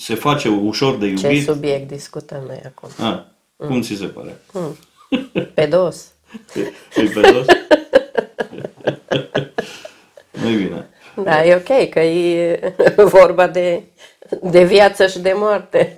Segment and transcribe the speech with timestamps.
[0.00, 1.44] se face ușor de Ce iubit.
[1.44, 2.88] subiect discutăm noi acum?
[3.06, 3.20] Ah,
[3.56, 4.36] cum ți se pare?
[5.54, 6.06] Pe dos.
[6.96, 7.46] E pe dos?
[10.42, 10.88] Nu-i bine.
[11.24, 13.82] Da, e ok, că e vorba de,
[14.42, 15.94] de viață și de moarte.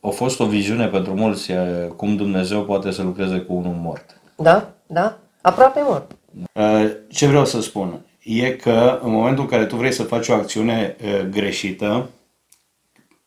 [0.00, 1.58] A fost o viziune pentru mulți eh,
[1.96, 4.20] cum Dumnezeu poate să lucreze cu unul mort.
[4.36, 4.72] Da?
[4.86, 5.18] Da?
[5.40, 6.10] Aproape mort.
[6.52, 10.28] Uh, Ce vreau să spun e că în momentul în care tu vrei să faci
[10.28, 12.08] o acțiune uh, greșită,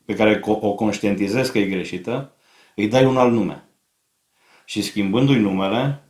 [0.09, 2.31] pe care co- o conștientizezi că e greșită,
[2.75, 3.63] îi dai un alt nume.
[4.65, 6.03] Și schimbându-i numele,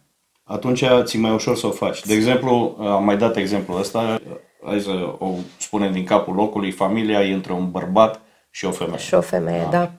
[0.44, 2.06] atunci ți mai ușor să o faci.
[2.06, 4.22] De exemplu, uh, am mai dat exemplul ăsta,
[4.66, 8.98] hai să o spunem din capul locului, familia e între un bărbat și o femeie.
[8.98, 9.92] Și o femeie, da.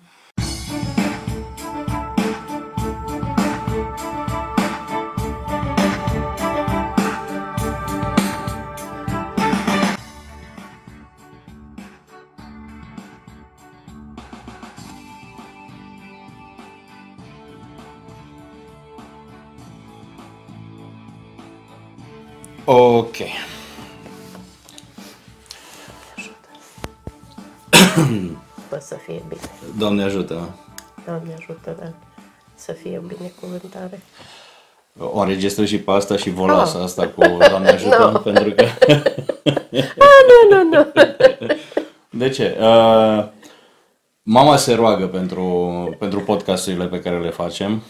[22.73, 23.17] Ok.
[28.69, 29.41] Pă să fie bine.
[29.79, 30.49] Doamne ajută.
[31.07, 31.87] Doamne ajută, da.
[32.55, 34.03] Să fie binecuvântare.
[34.99, 36.85] O înregistrez și pe asta și voloasa Ah.
[36.85, 38.19] asta cu Doamne ajută, No.
[38.19, 38.65] pentru că...
[40.31, 40.87] Nu, nu, nu.
[42.25, 42.57] De ce?
[42.61, 43.25] Uh,
[44.23, 45.45] mama se roagă pentru,
[45.99, 47.83] pentru podcasturile pe care le facem.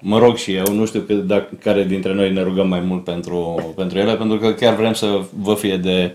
[0.00, 3.04] Mă rog și eu, nu știu cât, dacă, care dintre noi ne rugăm mai mult
[3.04, 6.14] pentru, pentru ele, pentru că chiar vrem să vă fie de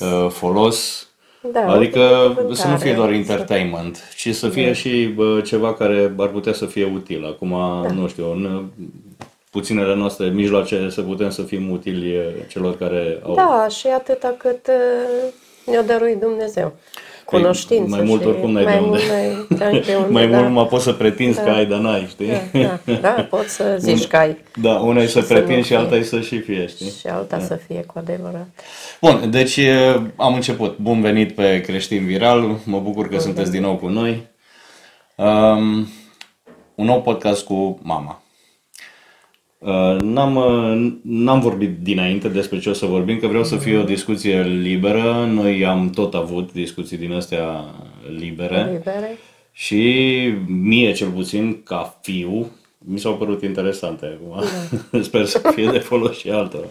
[0.00, 1.08] uh, folos.
[1.52, 2.54] Da, adică o binecuvântare.
[2.54, 6.66] să nu fie doar entertainment, ci să fie și bă, ceva care ar putea să
[6.66, 7.26] fie util.
[7.26, 7.48] Acum,
[7.94, 8.64] nu știu, în
[9.50, 14.34] puținele noastre mijloace să putem să fim utili eh, celor care au Da, și atâta
[14.38, 15.32] cât uh,
[15.66, 16.72] ne-a dăruit Dumnezeu.
[17.30, 18.88] Cunoștință mai mult și oricum n-ai de mai unde.
[18.88, 20.38] Mult n-ai, n-ai de unde mai da.
[20.40, 22.26] mult mă poți să pretinzi că ai, dar n-ai, știi?
[22.52, 25.60] Da, da, da, poți să zici că ai Da, una e să să nu pretinzi
[25.66, 25.76] și fie.
[25.76, 26.90] alta e să și fie, știi?
[27.00, 28.46] și alta să fie cu adevărat.
[29.00, 30.78] Bun, deci e, am început.
[30.78, 32.58] Bun venit pe Creștin Viral.
[32.64, 34.22] Mă bucur că sunteți din nou cu noi.
[35.16, 35.86] Um,
[36.74, 38.19] un nou podcast cu mama.
[39.60, 43.78] Uh, n-am, uh, n-am vorbit dinainte despre ce o să vorbim, că vreau să fie
[43.78, 45.24] o discuție liberă.
[45.24, 47.64] Noi am tot avut discuții din astea
[48.18, 48.70] libere.
[48.72, 49.18] Libere?
[49.52, 49.82] Și
[50.46, 54.18] mie, cel puțin, ca fiu, mi s-au părut interesante.
[54.18, 54.42] Acum.
[55.02, 56.66] Sper să fie de folos și altora.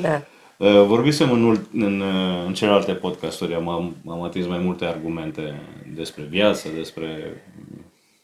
[0.00, 0.22] Da.
[0.56, 5.60] Uh, Vorbisem în, ult- în, uh, în celelalte podcasturi, am, am atins mai multe argumente
[5.94, 7.42] despre viață, despre,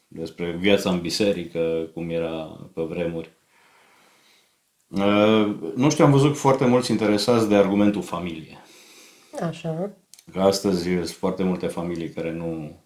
[0.07, 3.29] despre viața în biserică, cum era pe vremuri.
[4.91, 8.57] Uh, Nu știu, am văzut foarte mulți interesați de argumentul familie.
[9.41, 9.91] Așa.
[10.31, 12.79] Că astăzi sunt foarte multe familii care nu,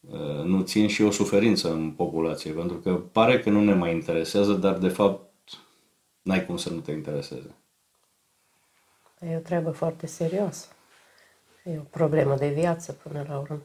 [0.00, 3.92] uh, nu țin și o suferință în populație, pentru că pare că nu ne mai
[3.92, 5.30] interesează, dar de fapt
[6.22, 7.54] n-ai cum să nu te intereseze.
[9.18, 10.66] E o treabă foarte serioasă.
[11.64, 13.60] E o problemă de viață până la urmă.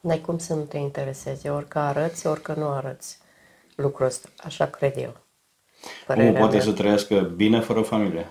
[0.00, 3.19] N-ai cum să nu te intereseze, orică arăți, orică nu arăți
[3.80, 4.28] lucrul ăsta.
[4.44, 5.02] Așa cred eu.
[5.02, 5.16] Omul
[6.06, 6.64] Părerea poate mea.
[6.64, 8.30] să trăiască bine fără familie.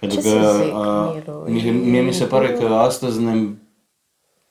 [0.00, 1.44] Pentru Ce că să zic, a, Miru?
[1.48, 3.48] mie, mie mi se pare că astăzi ne,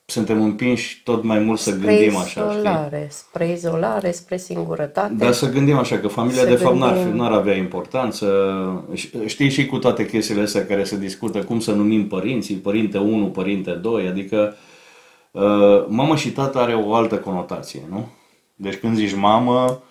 [0.04, 2.42] suntem împinși tot mai mult să Spre gândim așa, știi?
[2.58, 5.14] izolare, spre izolare, spre singurătate.
[5.14, 7.16] Dar să gândim așa, că familia Să de fapt n-ar, fi, gândim.
[7.16, 8.86] n-ar avea importanță.
[9.26, 13.30] Știi și cu toate chestiile astea care se discută, cum să numim părinții, părinte 1,
[13.30, 14.70] părinte 2, adică uh,
[15.88, 18.08] mamă și tată are o altă conotație, nu?
[18.54, 19.82] Deci când zici mamă,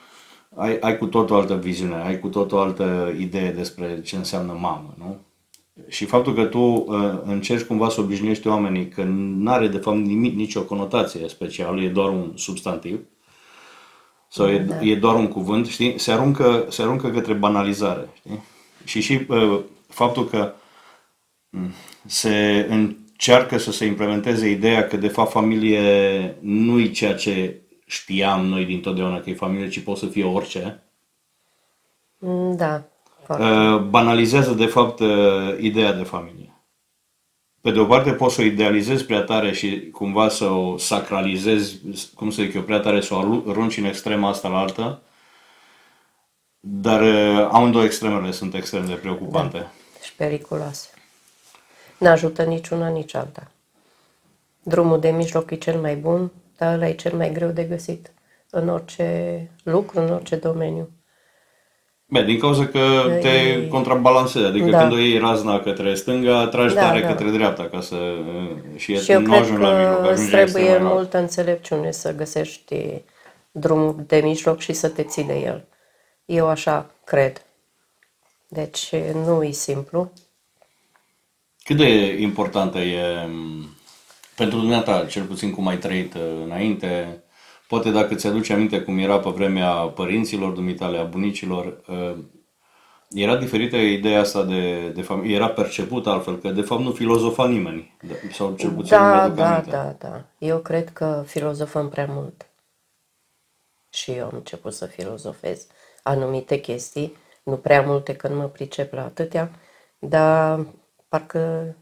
[0.55, 4.15] ai, ai cu tot o altă viziune, ai cu tot o altă idee despre ce
[4.15, 5.17] înseamnă mamă, nu?
[5.87, 9.97] Și faptul că tu uh, încerci cumva să obișnuiești oamenii că nu are de fapt
[9.97, 12.99] nimic, nicio conotație specială, e doar un substantiv,
[14.27, 14.81] sau e, Da.
[14.81, 15.99] e doar un cuvânt, știi?
[15.99, 18.43] Se aruncă, se aruncă către banalizare, știi?
[18.83, 20.53] Și și uh, faptul că
[21.49, 21.71] mm,
[22.05, 22.67] se
[23.21, 28.65] încearcă să se implementeze ideea că de fapt familie nu e ceea ce știam noi
[28.65, 30.83] dintotdeauna că e familie, ci poate să fie orice.
[32.17, 32.83] Mm, Da,
[33.25, 33.43] foarte.
[33.43, 36.53] Uh, banalizează de fapt uh, ideea de familie.
[37.61, 41.79] Pe de o parte poți să o idealizezi prea tare și cumva să o sacralizezi,
[42.15, 45.01] cum să zic eu, prea tare, să o alu- arunci în extrema asta la altă,
[46.59, 49.71] dar uh, amândouă extremele sunt extrem de preocupante.
[50.03, 50.89] și periculoase.
[52.01, 53.51] N-ajută niciuna, nici alta.
[54.63, 58.11] Drumul de mijloc e cel mai bun, dar ăla e cel mai greu de găsit
[58.49, 60.89] în orice lucru, în orice domeniu.
[62.05, 62.79] Bine, din cauza că
[63.21, 64.79] te E- contrabalancezi, adică Da.
[64.79, 67.07] când o iei razna către stânga, tragi Da, tare da.
[67.07, 67.95] către dreapta ca să...
[68.75, 70.93] și, Și eu nu cred ajungi la mijloc, că ajungi îți la trebuie extrema înaltă.
[70.93, 73.03] multă înțelepciune să găsești
[73.51, 75.65] drumul de mijloc și să te ții de el.
[76.25, 77.41] Eu așa cred.
[78.47, 78.95] Deci
[79.25, 80.11] nu e simplu.
[81.63, 83.69] Cât de importantă e m,
[84.35, 87.23] pentru dumneata, cel puțin cum ai trăit uh, înainte,
[87.67, 92.17] poate dacă ți-aduce aminte cum era pe vremea părinților dumitale, a bunicilor, uh,
[93.09, 97.47] era diferită ideea asta de, de familie, era perceput altfel, că de fapt nu filozofa
[97.47, 99.69] nimeni, de- sau cel puțin Da, mi-aduc da, aminte.
[99.71, 100.23] da, da.
[100.37, 102.45] Eu cred că filozofăm prea mult.
[103.89, 105.67] Și eu am început să filozofez
[106.03, 109.51] anumite chestii, nu prea multe că nu mă pricep la atâtea,
[109.99, 110.65] dar
[111.11, 111.75] parcă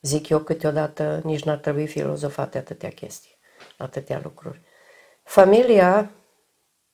[0.00, 3.38] zic eu câteodată nici n-ar trebui filozofate atâtea chestii,
[3.78, 4.60] atâtea lucruri.
[5.22, 6.10] Familia,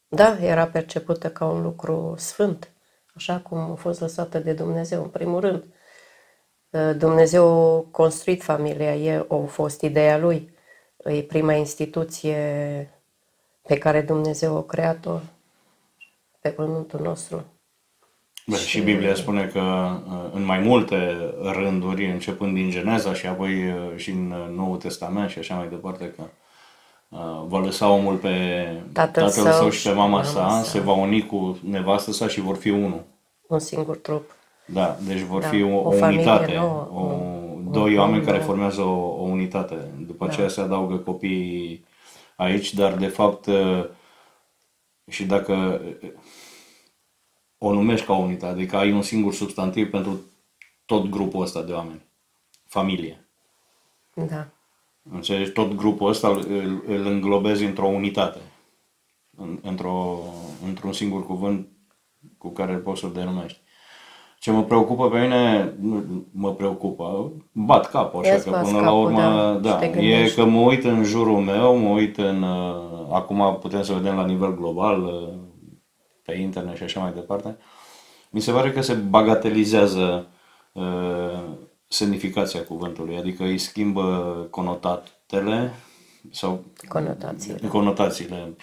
[0.09, 2.71] da, era percepută ca un lucru sfânt,
[3.15, 5.65] așa cum a fost lăsată de Dumnezeu, în primul rând.
[6.97, 10.55] Dumnezeu a construit familia, e, a fost ideea lui.
[11.05, 12.37] E prima instituție
[13.62, 15.21] pe care Dumnezeu a creat-o
[16.41, 17.45] pe pământul nostru.
[18.49, 21.17] Bă, și Biblia spune că uh, în mai multe
[21.53, 25.69] rânduri, începând din Geneza și apoi uh, și în uh, Noul Testament și așa mai
[25.69, 26.23] departe, că
[27.09, 28.29] uh, va lăsa omul pe
[28.93, 30.62] Tatăl tatăl său său și pe și mama mama sa, sa.
[30.62, 33.03] se va uni cu nevastă sa și vor fi unul.
[33.49, 34.35] Un singur trup.
[34.67, 37.99] Da, deci vor Da, fi o, o o familie unitate, nouă, o, un- doi un
[37.99, 38.47] oameni om care nou.
[38.47, 39.75] formează o, o unitate.
[40.06, 40.33] După Da.
[40.33, 41.85] aceea se adaugă copiii
[42.37, 43.85] aici, dar de fapt uh,
[45.11, 46.09] și dacă uh,
[47.59, 50.21] o numești ca unitate, adică ai un singur substantiv pentru
[50.85, 52.07] tot grupul ăsta de oameni.
[52.67, 53.29] Familie.
[54.15, 54.49] Da.
[55.13, 55.51] Înțelegi?
[55.51, 58.39] Tot grupul ăsta îl, îl, îl înglobezi într-o unitate.
[59.37, 60.19] În, într-o,
[60.67, 61.69] într-un singur cuvânt
[62.39, 63.61] cu care poți să-l denumești.
[64.39, 68.81] Ce mă preocupă pe mine, nu mă preocupă, bat capul așa, Îți că bați până
[68.81, 70.37] la capul, urmă, da, da, și te e gândești.
[70.37, 74.25] că mă uit în jurul meu, mă uit în, uh, acum putem să vedem la
[74.25, 75.48] nivel global, uh,
[76.29, 77.57] pe internet și așa mai departe,
[78.31, 80.27] mi se pare că se bagatelizează
[80.73, 81.43] uh,
[81.87, 85.73] semnificația cuvântului, adică îi schimbă conotatele
[86.31, 87.69] sau Conotațiile.
[87.69, 88.57] conotațiile.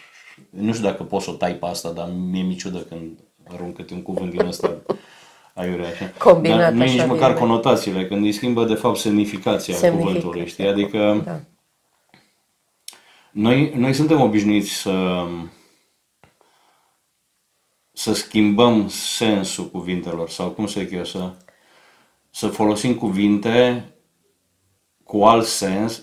[0.49, 3.19] Nu știu dacă poți să o tai pe asta, dar mie mi ciudă când
[3.53, 4.71] arunc câte un cuvânt din ăsta
[5.53, 6.11] aiurea așa.
[6.19, 7.13] Combinat dar nu e așa nici bine.
[7.13, 10.07] măcar conotațiile, când îi schimbă de fapt semnificația Semnifică.
[10.07, 10.67] cuvântului, știi?
[10.67, 11.39] Adică Da.
[13.31, 15.25] noi, noi suntem obișnuiți să
[17.95, 21.31] să schimbăm sensul cuvintelor sau cum să zic eu, să,
[22.29, 23.85] să folosim cuvinte
[25.03, 26.01] cu alt sens.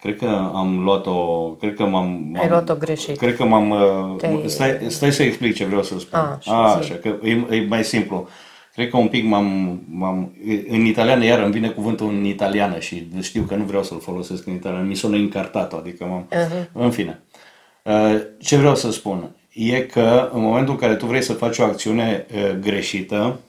[0.00, 2.06] Cred că am luat-o, cred că m-am...
[2.06, 3.16] Ai m-am- luat-o greșit.
[3.18, 3.70] Cred că m-am...
[3.70, 6.18] uh, Te-ai- Stai, stai să explic ce vreau să spun.
[6.18, 6.78] A, și A, zi.
[6.78, 8.28] așa, că e, e mai simplu.
[8.74, 10.36] Cred că un pic m-am, m-am...
[10.68, 14.46] În italiană, iar îmi vine cuvântul în italiană și știu că nu vreau să-l folosesc
[14.46, 14.84] în italiană.
[14.86, 16.28] Mi sună incartato, adică m-am...
[16.32, 16.70] Uh-huh.
[16.72, 17.22] În fine.
[17.82, 21.58] Uh, Ce vreau să spun e că în momentul în care tu vrei să faci
[21.58, 23.40] o acțiune uh, greșită,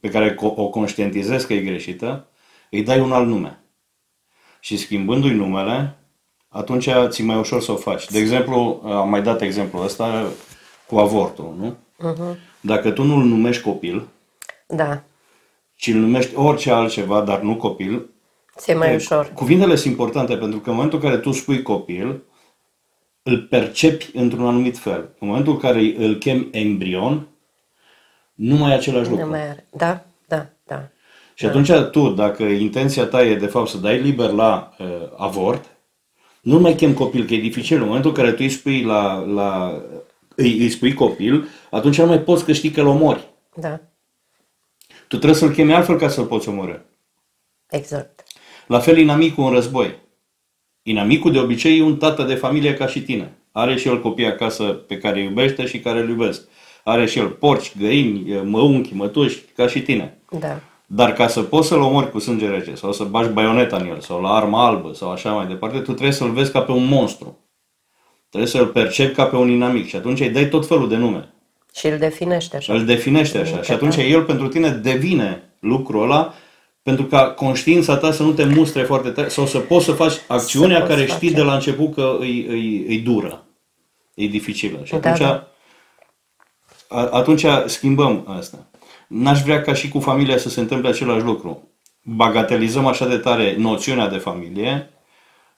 [0.00, 2.26] pe care co- o conștientizezi că e greșită,
[2.70, 3.60] îi dai un alt nume.
[4.60, 5.96] Și schimbându-i numele,
[6.48, 8.06] atunci ți mai ușor să o faci.
[8.10, 10.26] De exemplu, am mai dat exemplul ăsta
[10.86, 11.76] cu avortul, nu?
[12.10, 12.38] Uh-huh.
[12.60, 14.08] Dacă tu nu-l numești copil,
[14.66, 15.02] Da.
[15.74, 18.10] ci îl numești orice altceva, dar nu copil,
[18.56, 19.32] Ți-e mai ușor.
[19.34, 22.22] Cuvintele sunt importante pentru că în momentul în care tu spui copil,
[23.22, 25.14] îl percepi într-un anumit fel.
[25.18, 27.26] În momentul în care îl chem embrion,
[28.34, 29.30] nu mai e același Nu lucru.
[29.30, 29.66] mai are.
[29.70, 30.88] Da, da, da.
[31.34, 34.86] Și atunci tu, dacă intenția ta e de fapt să dai liber la uh,
[35.16, 35.64] avort,
[36.40, 37.80] nu mai chem copil, că e dificil.
[37.80, 39.80] În momentul în care tu îi spui, la, la,
[40.36, 43.28] îi, îi spui copil, atunci nu mai poți că știi că îl omori.
[43.54, 43.80] Da,
[45.08, 46.76] Tu trebuie să-l chemi altfel ca să-l poți omorâ.
[47.70, 48.22] exact.
[48.66, 49.98] La fel inamicul în război.
[50.82, 53.32] Inamicul de obicei e un tată de familie ca și tine.
[53.52, 56.48] Are și el copii acasă pe care îi iubește și care îl iubesc.
[56.84, 60.18] Are și el porci, găini, măunchi, mătuși, ca și tine.
[60.38, 63.86] Da, Dar ca să poți să-l omori cu sânge rece sau să bagi baioneta în
[63.88, 66.72] el sau la armă albă sau așa mai departe, tu trebuie să-l vezi ca pe
[66.72, 67.38] un monstru.
[68.28, 71.28] Trebuie să-l percepi ca pe un inamic și atunci îi dai tot felul de nume.
[71.74, 72.72] și îl definește așa.
[72.72, 73.62] Îl definește așa.
[73.62, 76.34] Și atunci el pentru tine devine lucrul ăla
[76.82, 80.14] pentru ca conștiința ta să nu te mustre foarte tare sau să poți să faci
[80.28, 81.12] acțiunea poți care face.
[81.12, 83.44] știi de la început că îi, îi, îi dură.
[84.14, 84.78] E dificilă.
[84.82, 85.48] Și Da, atunci, da.
[86.88, 88.66] a- atunci schimbăm asta.
[89.08, 91.68] N-aș vrea ca și cu familia să se întâmple același lucru.
[92.02, 94.86] Bagatelizăm așa de tare noțiunea de familie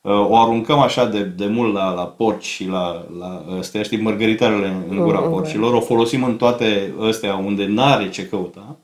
[0.02, 4.76] o aruncăm așa de, de mult la, la porci și la, la astea, știi, mărgăritarele
[4.88, 8.76] în gura Mm, porcilor, o folosim în toate astea unde n-are ce căuta,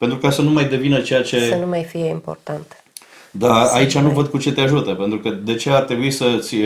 [0.00, 1.48] pentru ca să nu mai devină ceea ce...
[1.48, 2.84] Să nu mai fie important.
[3.30, 6.56] Dar aici nu văd cu ce te ajută, pentru că de ce ar trebui să-ți...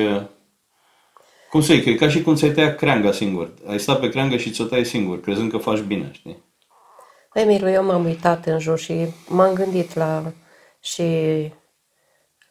[1.50, 3.50] Cum să zic, e ca și cum ți-ai tăia creanga singur.
[3.66, 6.42] Ai stat pe creangă și ți-o tai singur, crezând că faci bine, știi?
[7.32, 10.32] Emilu, eu m-am uitat în jur și m-am gândit la
[10.80, 11.04] și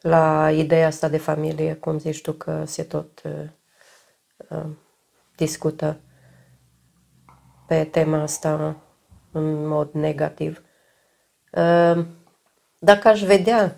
[0.00, 3.32] la ideea asta de familie, cum zici tu că se tot uh,
[4.48, 4.66] uh,
[5.36, 6.00] discută
[7.66, 8.76] pe tema asta
[9.32, 10.63] în mod negativ.
[11.56, 12.04] Uh,
[12.78, 13.76] dacă aș vedea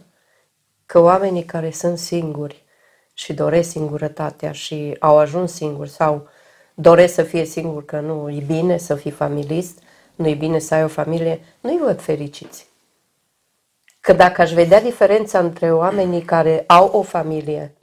[0.86, 2.64] că oamenii care sunt singuri
[3.14, 6.28] și doresc singurătatea și au ajuns singuri sau
[6.74, 9.78] doresc să fie singuri, că nu e bine să fii familist,
[10.14, 12.66] nu e bine să ai o familie, nu-i văd fericiți.
[14.00, 17.74] Că dacă aș vedea diferența între oamenii care au o familie,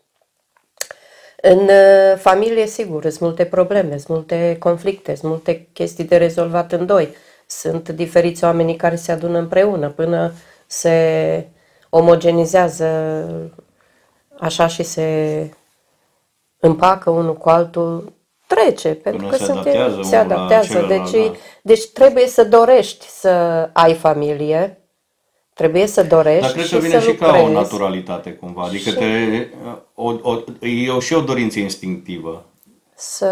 [1.42, 6.72] în uh, familie, sigur, sunt multe probleme, sunt multe conflicte, sunt multe chestii de rezolvat
[6.72, 7.16] în doi.
[7.60, 10.32] Sunt diferiți oamenii care se adună împreună până
[10.68, 11.48] se
[11.90, 12.88] omogenizează
[14.40, 15.50] așa și se
[16.60, 18.14] împacă unul cu altul,
[18.48, 20.68] trece, pentru că se suntem, adaptează se unul la adaptează.
[20.68, 21.34] celălalt, Deci, da.
[21.62, 23.30] deci trebuie să dorești să
[23.74, 24.78] ai familie,
[25.54, 27.54] trebuie să dorești Dar cred și că vine să și ca o lucrezi.
[27.54, 28.64] naturalitate cumva.
[28.64, 29.48] Adică te,
[29.96, 32.46] o, o, e o, și o dorință instinctivă,
[32.96, 33.28] Să,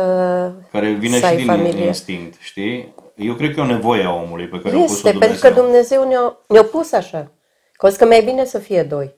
[0.72, 1.86] care vine să și ai din familie.
[1.86, 2.94] instinct, știi?
[3.25, 5.50] Eu cred că e o nevoie a omului pe care o pus-o Este, pentru Dumnezeu.
[5.54, 7.32] că Dumnezeu ne-a, ne-a pus așa.
[7.74, 9.13] Că o zic că mai e bine să fie doi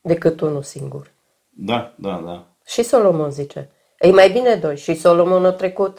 [0.00, 1.10] decât unul singur.
[1.48, 2.46] Da, da, da.
[2.66, 4.76] Și Solomon zice, e mai bine doi.
[4.76, 5.98] Și Solomon a trecut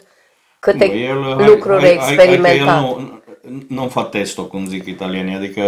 [0.60, 2.82] câte Nu, el, lucruri hai, hai, hai, hai că experimentat.
[2.84, 3.20] el
[3.68, 5.62] nu, nu fa testo, cum zic italienii, adică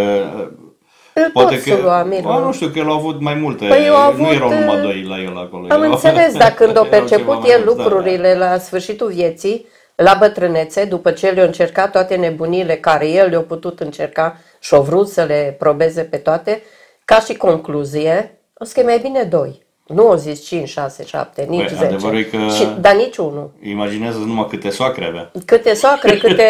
[1.13, 2.27] Îl poate pot că, lua, Miru.
[2.27, 4.49] a, nu știu, că el a avut mai multe, Păi eu am nu avut, erau
[4.49, 5.67] numai uh, doi la el acolo.
[5.69, 8.57] Am erau- înțeles, dar când a erau ceva perceput mai el mulți, da, lucrurile la
[8.57, 9.65] sfârșitul vieții,
[10.03, 14.79] la bătrânețe, după ce le-a încercat toate nebunile care el le-a putut încerca și a
[14.79, 16.61] vrut să le probeze pe toate,
[17.05, 19.61] ca și concluzie, o să că e mai bine doi.
[19.87, 21.83] Nu o zis 5, 6, 7, nici Băi, 10.
[21.85, 23.51] adevărul e că- Și, dar nici unul.
[23.61, 23.69] da.
[23.69, 25.31] Imaginează numai câte soacre avea.
[25.45, 26.47] Câte soacre, câte...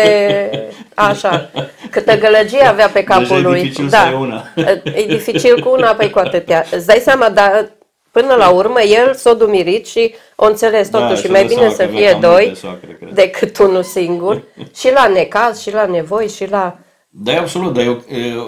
[1.10, 1.50] Așa,
[1.92, 3.62] câtă gălăgie avea pe capul Deja e lui.
[3.62, 3.98] dificil da.
[3.98, 4.44] să ai una.
[4.84, 6.66] E dificil cu una, pe cu atâtea.
[6.72, 7.70] Îți dai seama, dar
[8.18, 11.60] până la urmă el s-a dumirit și o înțeles Da, totuși și-a mai dat bine
[11.62, 13.14] seama să că avea fie cam doi multe soacre, cred.
[13.14, 14.44] decât unul singur.
[14.80, 16.78] și la necaz, și la nevoi, și la...
[17.10, 18.02] Da, e absolut, dar eu,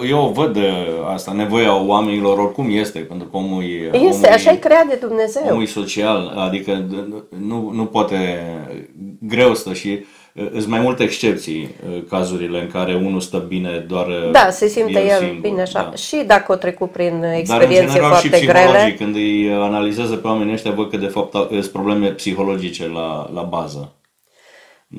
[0.08, 0.62] eu văd uh,
[1.12, 4.94] asta, nevoia oamenilor oricum este, pentru că omul e, omul Este, așa e creat de
[4.94, 5.42] Dumnezeu.
[5.50, 8.44] omul e social, adică d- nu, nu poate,
[9.20, 10.06] greu stă și uh,
[10.52, 14.66] sunt mai multe excepții uh, cazurile în care unul stă bine doar uh, Da, se
[14.66, 15.88] simte el, singur, bine așa.
[15.90, 15.96] da.
[15.96, 19.52] Și dacă o trecut prin Dar în experiențe general și foarte psihologii, grele, când îi
[19.52, 23.92] analizează pe oamenii ăștia, văd că de fapt au- sunt probleme psihologice la, la bază.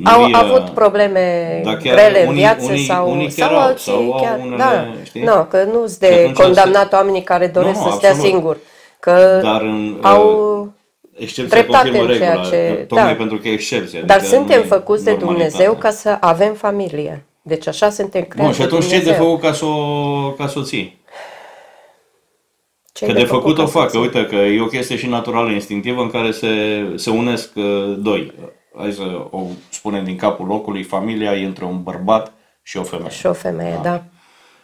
[0.03, 1.22] au Nu-i, uh, avut probleme
[1.63, 4.22] da, chiar grele în unii- viață unii- sau, unii chiar sau au, alții sau au
[4.22, 5.22] chiar, unele, da, știi?
[5.24, 8.10] nu, că nu sunt Și de atunci condamnat oamenii care doresc Nu, nu, să stea
[8.10, 8.32] absolut.
[8.32, 8.58] singuri,
[9.00, 10.67] că Dar în, au uh,
[11.17, 13.15] excepția dreptate confirmă în ceea regula, ce- tocmai da.
[13.15, 14.01] pentru că e excepție.
[14.01, 15.50] Dar adică suntem nu e făcuți de normalitate.
[15.53, 17.25] Dumnezeu ca să avem familie.
[17.41, 19.25] Deci așa suntem creați Bun, și atunci de ce e de Dumnezeu.
[19.25, 21.01] făcut ca să o, ca să o ții?
[22.93, 24.00] Ce-i Că de făcut ca o să facă, ții?
[24.00, 26.50] uite că e o chestie și naturală, instinctivă, în care se,
[26.95, 28.33] se unesc uh, doi.
[28.77, 32.31] Hai să o spunem din capul locului, familia e între un bărbat
[32.63, 33.09] și o femeie.
[33.09, 34.03] Și o femeie, da.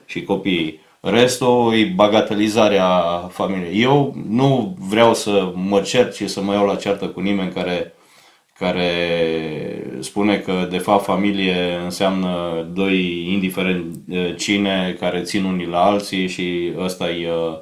[0.05, 0.81] și copiii.
[1.05, 2.87] Restul e bagatelizarea
[3.31, 3.81] familiei.
[3.81, 7.93] Eu nu vreau să mă cert și să mă iau la ceartă cu nimeni care,
[8.59, 8.87] care
[9.99, 12.29] spune că de fapt familie înseamnă
[12.73, 17.21] doi, indiferent eh, cine, care țin unii la alții și ăsta e...
[17.21, 17.57] eh,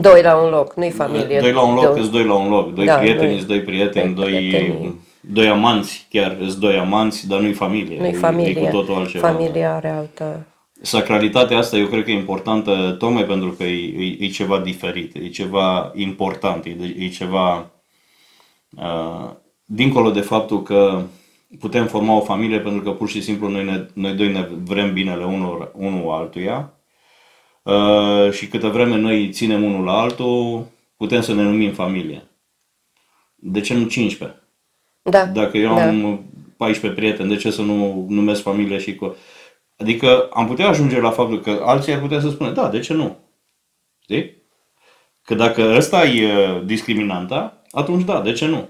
[0.00, 1.40] Doi la un loc, nu-i familie.
[1.40, 2.00] Doi la un loc, Doi.
[2.00, 2.74] îți doi la un loc.
[2.74, 4.94] Doi Da, prieteni, doi- îți doi prieteni, doi doi, prieteni.
[5.20, 7.98] doi amanți, chiar îți doi amanți, dar nu-i familie.
[7.98, 8.60] Nu-i E- familie.
[8.62, 9.28] E cu totul altceva.
[9.28, 10.46] Familia are altă...
[10.82, 15.14] Sacralitatea asta eu cred că e importantă tocmai pentru că e, e, e ceva diferit,
[15.14, 17.70] e ceva important, e, de- e ceva
[18.76, 19.30] uh,
[19.64, 21.02] dincolo de faptul că
[21.58, 24.92] putem forma o familie pentru că pur și simplu noi, ne, noi doi ne vrem
[24.92, 26.72] binele unul, unul altuia
[27.62, 30.66] uh, și câtă vreme noi ținem unul la altul,
[30.96, 32.22] putem să ne numim familie.
[33.34, 34.42] De ce nu 15?
[35.02, 35.86] Da, Dacă eu da.
[35.86, 36.24] am
[36.56, 39.16] 14 prieteni, de ce să nu numesc familie și cu...
[39.80, 42.92] Adică am putea ajunge la faptul că alții ar putea să spună, da, de ce
[42.94, 43.16] nu?
[44.02, 44.32] Știi?
[45.22, 48.68] Că dacă ăsta e uh, discriminanta, atunci da, de ce nu?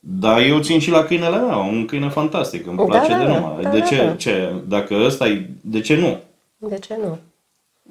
[0.00, 3.24] Dar eu țin și la câinele meu, un câine fantastic, îmi Da, place da, de
[3.24, 3.62] da, numai.
[3.62, 3.96] da, de da, ce?
[3.96, 4.14] da.
[4.14, 4.52] ce?
[4.68, 6.18] Dacă ăsta e, de ce nu?
[6.58, 7.18] De ce nu?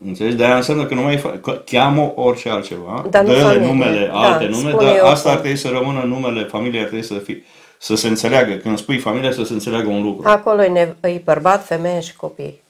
[0.05, 0.35] Înțelegi?
[0.35, 3.65] De aia înseamnă că nu mai fa- că cheamă orice altceva, Dar nu dă familie.
[3.67, 5.31] numele, Da, alte nume, spune dar eu asta cum.
[5.31, 7.43] ar trebui să rămână numele, familia ar trebui să fie,
[7.81, 8.55] să se înțeleagă.
[8.55, 10.27] Când spui familie, să se înțeleagă un lucru.
[10.29, 12.61] Acolo e, ne- e bărbat, femeie și copii.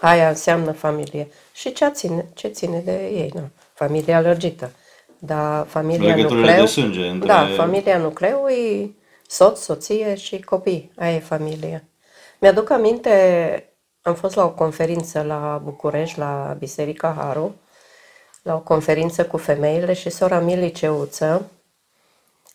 [0.00, 1.28] Aia înseamnă familie.
[1.52, 3.30] Și ce ține, ce ține de ei?
[3.34, 3.48] Nu.
[3.74, 4.70] Familia lărgită.
[5.18, 6.64] Dar familia Legăturile nucleu...
[6.64, 8.90] de sânge între- Da, familia nucleu e
[9.26, 10.92] soț, soție și copii.
[10.96, 11.82] Aia e familia.
[12.40, 13.64] Mi-aduc aminte,
[14.02, 17.54] am fost la o conferință la București, la Biserica Haru,
[18.42, 21.50] la o conferință cu femeile și sora Mili Ceuță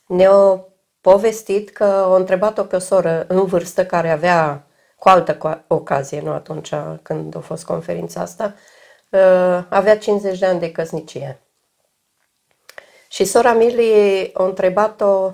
[0.07, 0.63] ne-a
[1.01, 6.21] povestit că o întrebat-o pe o soră în vârstă care avea cu altă co- ocazie,
[6.21, 8.55] nu atunci când a fost conferința asta,
[9.11, 11.41] uh, avea 50 de ani de căsnicie.
[13.09, 15.33] Și sora Mili a întrebat-o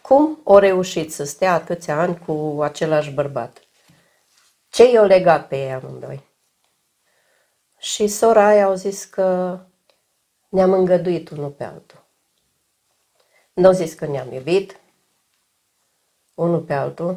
[0.00, 3.60] cum o reușit să stea atâția ani cu același bărbat.
[4.70, 6.24] Ce i-a legat pe ei amândoi?
[7.78, 9.58] Și sora aia au zis că
[10.48, 12.05] ne-am îngăduit unul pe altul.
[13.56, 14.76] Nu au zis că ne-am iubit
[16.34, 17.16] unul pe altul,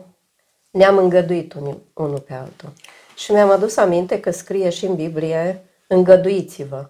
[0.72, 2.70] ne-am îngăduit unul, unul pe altul.
[3.16, 6.90] Și mi-am adus aminte că scrie și în Biblie, îngăduiți-vă.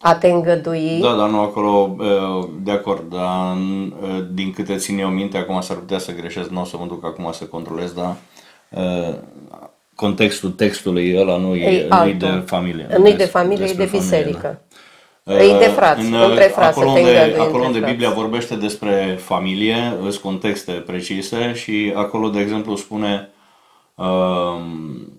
[0.00, 4.98] A te îngădui, Da, dar nu acolo, uh, de acord, dar uh, din câte țin
[4.98, 7.92] eu minte, acum s-ar putea să greșesc, nu o să mă duc acum să controlez,
[7.92, 8.16] dar
[8.70, 9.14] uh,
[9.94, 12.46] contextul textului ăla nu e, E nu e de altul.
[12.46, 12.86] familie.
[12.98, 14.60] nu e de des- familie, e despre de familie, biserică.
[14.70, 14.71] da.
[15.26, 17.92] E de frați, În, între frați, acolo să te unde, îngădui acolo între unde frați.
[17.92, 23.30] Biblia vorbește despre familie, îs contexte precise și acolo, de exemplu, spune
[23.94, 25.12] um,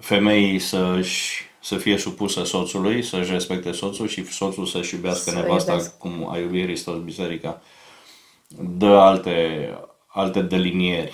[0.00, 5.70] femeii să-și, să fie supusă soțului, să-și respecte soțul și soțul să-și iubească Să nevasta
[5.72, 5.94] iubească.
[5.98, 7.60] cum a iubit Hristos biserica.
[8.76, 9.68] Dă alte,
[10.06, 11.12] alte delinieri.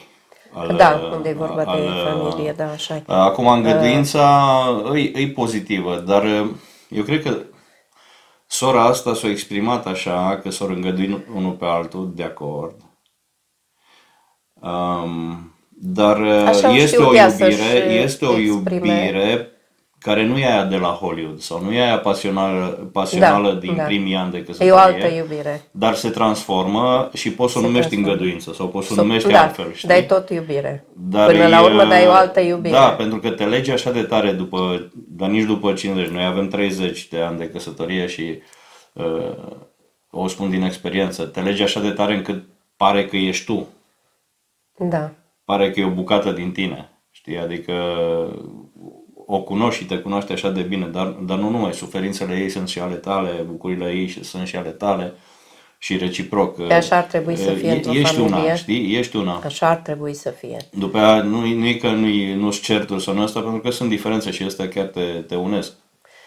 [0.52, 3.02] al- Da, unde e vorba de al- familie, da, așa e.
[3.06, 4.64] Acum, îngăduința
[4.94, 6.24] e, e pozitivă, dar
[6.88, 7.36] eu cred că
[8.50, 12.80] sora asta s-a exprimat așa, că s-au îngăduit unul pe altul, de acord.
[14.60, 18.76] Um, dar Așa au este știut o ea să-și iubire, este o exprime.
[18.76, 19.52] iubire
[20.00, 23.76] care nu e aia de la Hollywood sau nu e aia pasională, pasională Da, din
[23.76, 23.82] da.
[23.82, 24.72] primii ani de E căsătorie.
[24.72, 25.62] o altă iubire.
[25.70, 28.12] Dar se transformă și poți să o Se numești transformă.
[28.12, 29.88] îngăduință sau poți să o Sau- numești da, altfel, știi?
[29.88, 30.84] dar e tot iubire.
[30.96, 32.74] Dar Până e, la urmă, dar e o altă iubire.
[32.74, 36.08] Da, pentru că te legi așa de tare după, dar nici după 50.
[36.08, 38.38] Noi avem 30 de ani de căsătorie și
[38.92, 39.34] uh,
[40.10, 42.42] o spun din experiență, te legi așa de tare încât
[42.76, 43.66] pare că ești tu.
[44.78, 45.10] Da.
[45.44, 46.88] Pare că e o bucată din tine.
[47.10, 47.38] Știi?
[47.38, 47.72] Adică
[49.30, 52.68] o cunoști și te cunoști așa de bine, dar, dar nu numai, suferințele ei sunt
[52.68, 55.12] și ale tale, bucurile ei și sunt și ale tale
[55.78, 56.66] și reciproc.
[56.66, 58.56] Pe așa ar trebui să fie E- într-o Ești una, familie.
[58.56, 58.96] știi?
[58.96, 59.40] Ești una.
[59.44, 60.56] Așa ar trebui să fie.
[60.72, 63.88] După aia nu, nu e că nu-i, nu-s certuri sau nu asta, pentru că sunt
[63.88, 65.72] diferențe și astea chiar te, te unesc.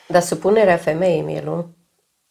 [0.07, 1.75] Dar supunerea femeii, Milu,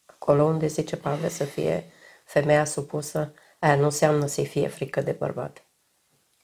[0.05, 1.83] acolo unde zice Pavel să fie
[2.25, 5.65] femeia supusă, aia nu înseamnă să-i fie frică de bărbat.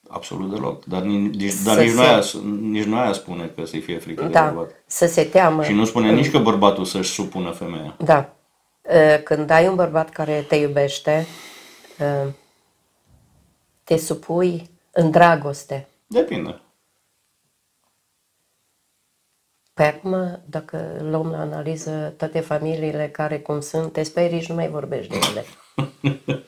[0.10, 0.86] Absolut deloc.
[0.86, 2.22] Dar, nici, Să dar nici, nu se- aia,
[2.62, 4.76] nici nu aia spune că să-i fie frică de Da, bărbat.
[4.86, 5.64] să se teamă.
[5.64, 7.96] Și nu spune nici că bărbatul să-și supună femeia.
[8.00, 8.30] Da.
[8.82, 11.26] Uh, Când ai un bărbat care te iubește,
[12.00, 12.32] uh,
[13.84, 15.88] te supui în dragoste.
[16.08, 16.62] Depinde.
[19.74, 24.56] Păi acum, dacă luăm la analiză toate familiile care cum sunt, te sperii și nu
[24.56, 25.46] mai vorbești de ele.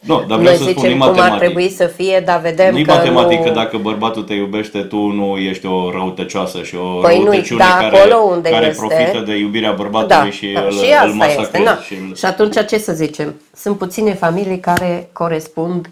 [0.00, 1.38] Nu, dar vreau Noi să spun, zicem e cum ar matematic.
[1.38, 3.44] trebui să fie, dar vedem Nu-i că matematic nu...
[3.44, 7.64] că dacă bărbatul te iubește, tu nu ești o răutăcioasă și o Păi nu-i, răutăciune
[7.64, 10.78] da, care, acolo unde care este- profită de iubirea bărbatului Da, și da, îl, și
[10.78, 11.16] îl asta este.
[11.16, 11.64] masacrezi.
[11.64, 11.78] Na.
[11.80, 12.16] Și îl...
[12.16, 13.34] Și atunci ce să zicem?
[13.54, 15.90] Sunt puține familii care corespund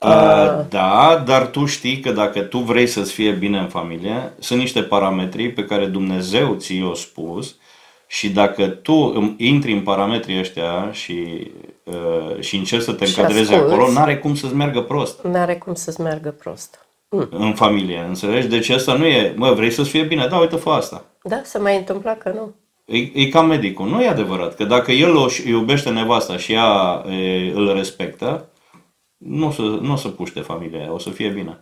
[0.00, 4.58] Uh, da, dar tu știi că dacă tu vrei să-ți fie bine în familie, sunt
[4.58, 7.56] niște parametri pe care Dumnezeu ți i-a spus
[8.06, 11.73] și dacă tu îmi intri în parametrii ăștia și, uh,
[12.40, 13.74] și încerci să te Și încadrezi asculți.
[13.74, 16.78] acolo, n-are cum să-ți meargă prost N-are cum să-ți meargă prost.
[17.08, 17.28] Mm.
[17.30, 18.46] în familie, înțelegi?
[18.46, 20.26] Deci asta nu e, mă, vrei să-ți fie bine?
[20.26, 21.04] Da, uite, fă asta.
[21.22, 22.54] Da, se mai întâmpla că nu.
[22.84, 23.88] E, e ca medicul.
[23.88, 24.54] Nu e adevărat.
[24.54, 28.48] Că dacă el o își iubește nevasta și ea e, îl respectă,
[29.16, 31.58] nu o să, nu o să puște familia aia, o să fie bine.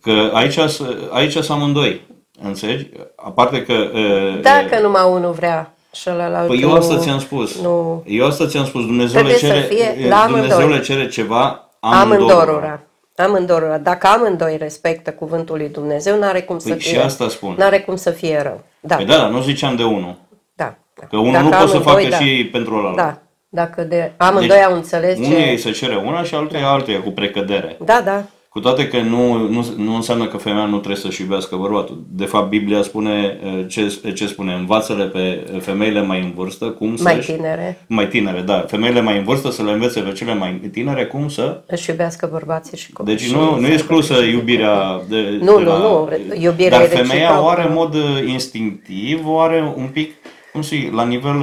[0.00, 2.06] Că aici, s- aici sunt amândoi.
[2.42, 2.86] Înțelegi?
[3.16, 3.72] Aparte că...
[3.72, 7.60] e, Dacă numai unul vrea și ălalt Păi eu asta ți-am spus.
[7.60, 8.02] Nu.
[8.06, 8.80] Eu asta ți-am spus.
[8.86, 10.78] Dumnezeu le, Trebuie să cere, fie la Dumnezeu amândoi.
[10.78, 12.34] le cere ceva amândorora.
[12.34, 12.80] Amândorora.
[13.16, 13.78] Amândorora.
[13.78, 16.92] Dacă amândoi respectă cuvântul lui Dumnezeu, n-are cum să Păi fie.
[16.92, 17.54] și asta spun.
[17.58, 18.60] N-are cum să fie rău.
[18.80, 18.96] Da.
[18.96, 20.14] Păi da, dar nu ziceam de unul.
[20.54, 20.74] da.
[21.00, 21.06] da.
[21.06, 22.16] Că unul Dacă nu poate să amândoi, facă da.
[22.16, 22.96] și pentru ălalt.
[22.96, 23.16] Da.
[23.48, 25.62] Dacă de amândoi au înțeles Unul ei ce...
[25.62, 27.76] se cere una și altuia altuia cu precădere.
[27.84, 28.22] Da, da.
[28.52, 32.04] Cu toate că nu, nu, nu înseamnă că femeia nu trebuie să-și iubească bărbatul.
[32.08, 36.96] De fapt, Biblia spune, uh, ce, ce spune, învață-le pe femeile mai în vârstă cum
[36.96, 37.84] să Mai tinere.
[37.86, 38.64] Mai tinere, da.
[38.68, 41.62] Femeile mai în vârstă să le învețe pe cele mai tinere cum să...
[41.66, 43.16] Își iubească bărbații și copiii.
[43.16, 45.78] Deci nu, nu e exclusă iubirea de, Nu, de nu, la...
[45.78, 46.08] nu,
[46.40, 47.42] iubirea Dar e femeia reciprocă.
[47.42, 50.14] o are în mod uh, instinctiv, o are un pic,
[50.52, 51.36] cum să zic, la nivel...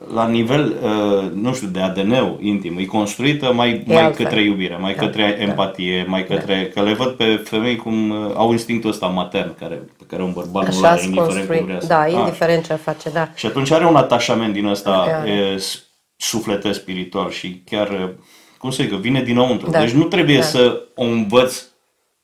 [0.00, 4.24] uh, la nivel, uh, nu știu, de ADN-ul intim, e construită mai, E mai altfel.
[4.26, 5.42] către iubire, mai Da, către da.
[5.42, 6.70] empatie, mai către...
[6.74, 10.32] Că le văd pe femei cum uh, au instinctul ăsta matern, care, pe care un
[10.32, 11.64] bărbat nu Așa l-are, ați indiferent cum construit.
[11.64, 11.86] vrea să...
[11.86, 13.28] Da, Ah, indiferent ce face, da.
[13.34, 15.30] și atunci are un atașament din ăsta Are.
[15.30, 15.84] e, s-
[16.16, 18.16] sufletesc spiritual și chiar, e,
[18.58, 19.70] cum să zic, viine dinăuntru.
[19.70, 19.80] Da.
[19.80, 20.42] Deci nu trebuie Da.
[20.42, 21.62] să o învăț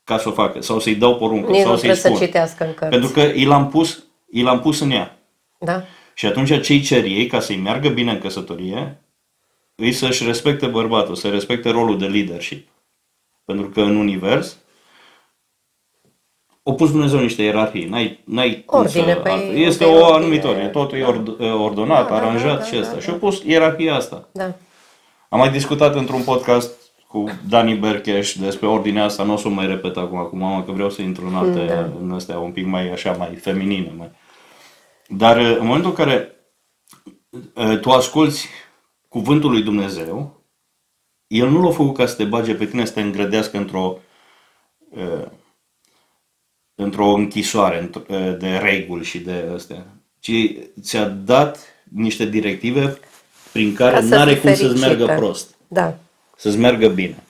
[0.04, 2.16] ca să o facă sau să-i dau poruncă Nici sau nu să-i trebuie spun.
[2.16, 2.90] să citească în cărți.
[2.98, 5.18] Pentru că i l-am pus, i l-am pus în ea.
[5.58, 5.82] Da?
[6.18, 9.00] Și atunci ce-i cer ei ca să-i meargă bine în căsătorie,
[9.74, 12.68] îi să-și respecte bărbatul, să respecte rolul de leadership.
[13.44, 14.56] Pentru că în univers
[16.62, 20.16] o pus Dumnezeu niște ierarhii, n-ai, n-ai cum Ordine, să, păi, este pe o ordine.
[20.16, 22.94] anumitor, totul e ord, ordonat, Da, da, da, aranjat da, și da, asta.
[22.94, 23.00] da.
[23.00, 24.28] Și au pus ierarhia asta.
[24.32, 24.44] Da.
[25.28, 26.70] Am mai discutat într-un podcast
[27.08, 30.64] cu Dani Bercheș despre ordinea asta, nu o să o mai repet acum cu mama,
[30.64, 31.88] că vreau să intru în alte, Da.
[32.00, 33.92] în astea un pic mai așa, mai feminine.
[33.96, 34.10] Mai.
[35.08, 36.36] Dar în momentul în care
[37.54, 38.48] uh, tu asculți
[39.08, 40.40] cuvântul lui Dumnezeu,
[41.26, 43.98] el nu l-a făcut ca să te bage pe tine, să te îngrădească într-o
[44.90, 45.26] uh,
[46.74, 49.86] într-o închisoare într- uh, de reguli și de astea,
[50.18, 50.30] ci
[50.80, 51.58] ți-a dat
[51.92, 52.98] niște directive
[53.52, 54.86] prin care Ca să nu are fii cum să-ți fericită.
[54.86, 55.98] meargă prost, Da.
[56.36, 57.22] să-ți meargă bine.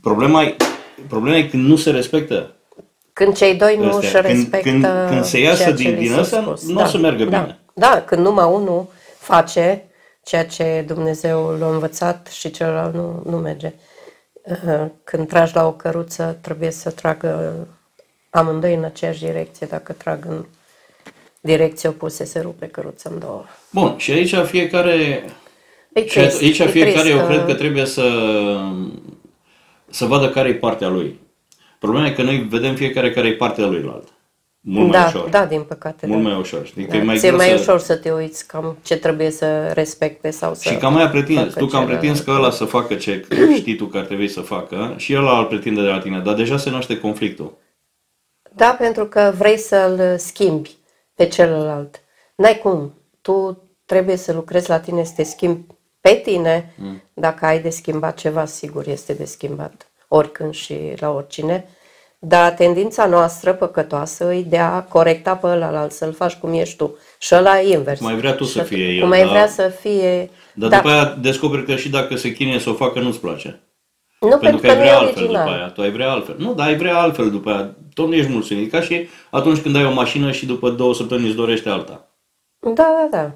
[0.00, 0.56] Problema e,
[1.08, 2.54] problema e când nu se respectă
[3.18, 3.98] Când cei doi nu Astea.
[3.98, 6.68] își Când- respectă când- când se iasă ceea ce din- li din s-a asta, spus.
[6.68, 7.38] nu o să meargă da.
[7.40, 7.58] bine.
[7.74, 8.86] Da, când numai unul
[9.18, 9.84] face
[10.24, 13.72] ceea ce Dumnezeu l-a învățat și celălalt nu, nu merge.
[14.44, 17.54] Uh, Când tragi la o căruță, trebuie să tragă
[18.30, 19.66] amândoi în aceeași direcție.
[19.70, 20.44] Dacă trag în
[21.40, 23.44] direcție opuse, se rupe căruța în două.
[23.70, 25.24] Bun, și aici fiecare
[25.92, 28.02] E și trist, aici e fiecare trist eu cred că trebuie să
[29.90, 31.20] să vadă care e partea lui.
[31.78, 34.10] Problema e că noi vedem fiecare care e partea luilaltă.
[34.60, 35.28] Mult mai da, ușor.
[35.28, 36.06] da, din păcate.
[36.06, 36.28] Mult da.
[36.28, 36.66] mai ușor.
[36.66, 36.84] Știi?
[36.84, 37.54] Că Da, e mai ți-e greu mai să...
[37.54, 41.42] ușor să te uiți cam ce trebuie să respecte sau să Și cam aia pretinzi,
[41.42, 41.98] facă tu cam celălalt.
[41.98, 43.26] pretinzi că ăla să facă ce
[43.58, 46.34] știi tu că ar trebui să facă și ăla îl pretinde de la tine, dar
[46.34, 47.56] deja se naște conflictul.
[48.54, 50.76] Da, pentru că vrei să-l schimbi
[51.14, 52.00] pe celălalt.
[52.34, 52.94] N-ai cum.
[53.20, 56.74] Tu trebuie să lucrezi la tine, să te schimbi pe tine.
[56.76, 57.02] Mm.
[57.14, 59.87] Dacă ai de schimbat ceva, sigur este de schimbat.
[60.08, 61.68] Oricând și la oricine.
[62.18, 66.96] Dar tendința noastră păcătoasă e de a corecta pe ălalt, să-l faci cum ești tu.
[67.18, 68.00] Și ăla e invers.
[68.00, 69.28] Mai vrea tu să Și fie el, Cum mai da?
[69.28, 70.30] vrea să fie...
[70.54, 70.76] Dar da.
[70.76, 73.60] după aia descoperi că și dacă se chinuie să o facă, nu-ți place.
[74.20, 75.44] nu Pentru că că ai nu e vrea altfel original.
[75.44, 75.68] după aia.
[75.68, 76.34] Tu ai vrea altfel.
[76.38, 77.74] Nu, dar ai vrea altfel după aia.
[77.94, 78.64] Tot nu ești mulțumit.
[78.72, 82.08] E Ca și atunci când ai o mașină și după două săptămâni îți dorește alta.
[82.60, 83.30] Da, da, da.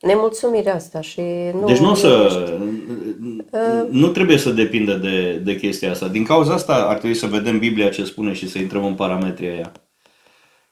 [0.00, 1.20] Nemulțumirea asta și
[1.60, 1.66] nu...
[1.66, 2.08] Deci nu o să...
[3.50, 3.88] Uh.
[3.90, 6.08] Nu trebuie să depindă de, de chestia asta.
[6.08, 9.48] Din cauza asta ar trebui să vedem Biblia ce spune și să intrăm în parametrii
[9.48, 9.72] aia.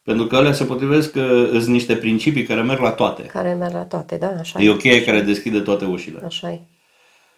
[0.03, 3.23] Pentru că alea se potrivesc că sunt niște principii care merg la toate.
[3.23, 6.21] Care merg la toate, da, așa E o cheie care deschide toate ușile.
[6.25, 6.61] Așa e.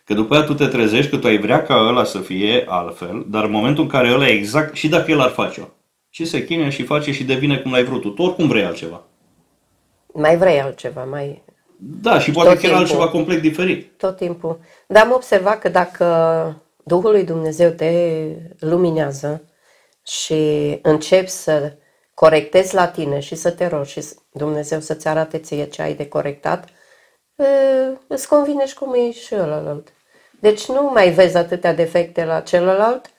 [0.04, 3.24] Că după aia tu te trezești că tu ai vrea ca ăla să fie altfel,
[3.28, 5.64] dar în momentul în care ăla e exact, și dacă el ar face-o,
[6.08, 9.02] și se chinuie și face și devine cum l-ai vrut tu, tu oricum vrei altceva.
[10.14, 11.42] Mai vrei altceva, mai
[11.82, 12.80] Da, și poate Tot chiar timpul.
[12.86, 13.98] altceva complet diferit.
[13.98, 14.58] tot timpul.
[14.86, 16.04] Dar am observat că dacă
[16.84, 18.24] Duhul lui Dumnezeu te
[18.58, 19.44] luminează
[20.06, 21.72] și începi să
[22.14, 26.08] corectezi la tine și să te rogi și Dumnezeu să-ți arate ție ce ai de
[26.08, 26.64] corectat,
[27.36, 27.44] e,
[28.06, 29.92] îți convine și cum e și celălalt.
[30.40, 33.10] Deci nu mai vezi atâtea defecte la celălalt,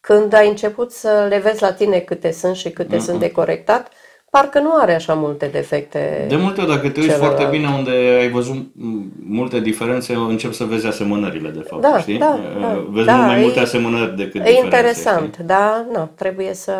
[0.00, 3.90] când ai început să le vezi la tine câte sunt și câte sunt de corectat,
[4.36, 6.24] parcă nu are așa multe defecte.
[6.28, 7.34] De multe ori, dacă te uiți Celălalt.
[7.36, 11.98] foarte bine unde ai văzut m, multe diferențe, încep să vezi asemănările, de fapt, Da,
[12.00, 12.18] știi?
[12.18, 12.84] da, Uh, da.
[12.90, 14.64] Vezi Da, mult mai e- multe asemănări decât E diferențe.
[14.64, 15.44] interesant, știi?
[15.44, 16.74] da, nu, trebuie să,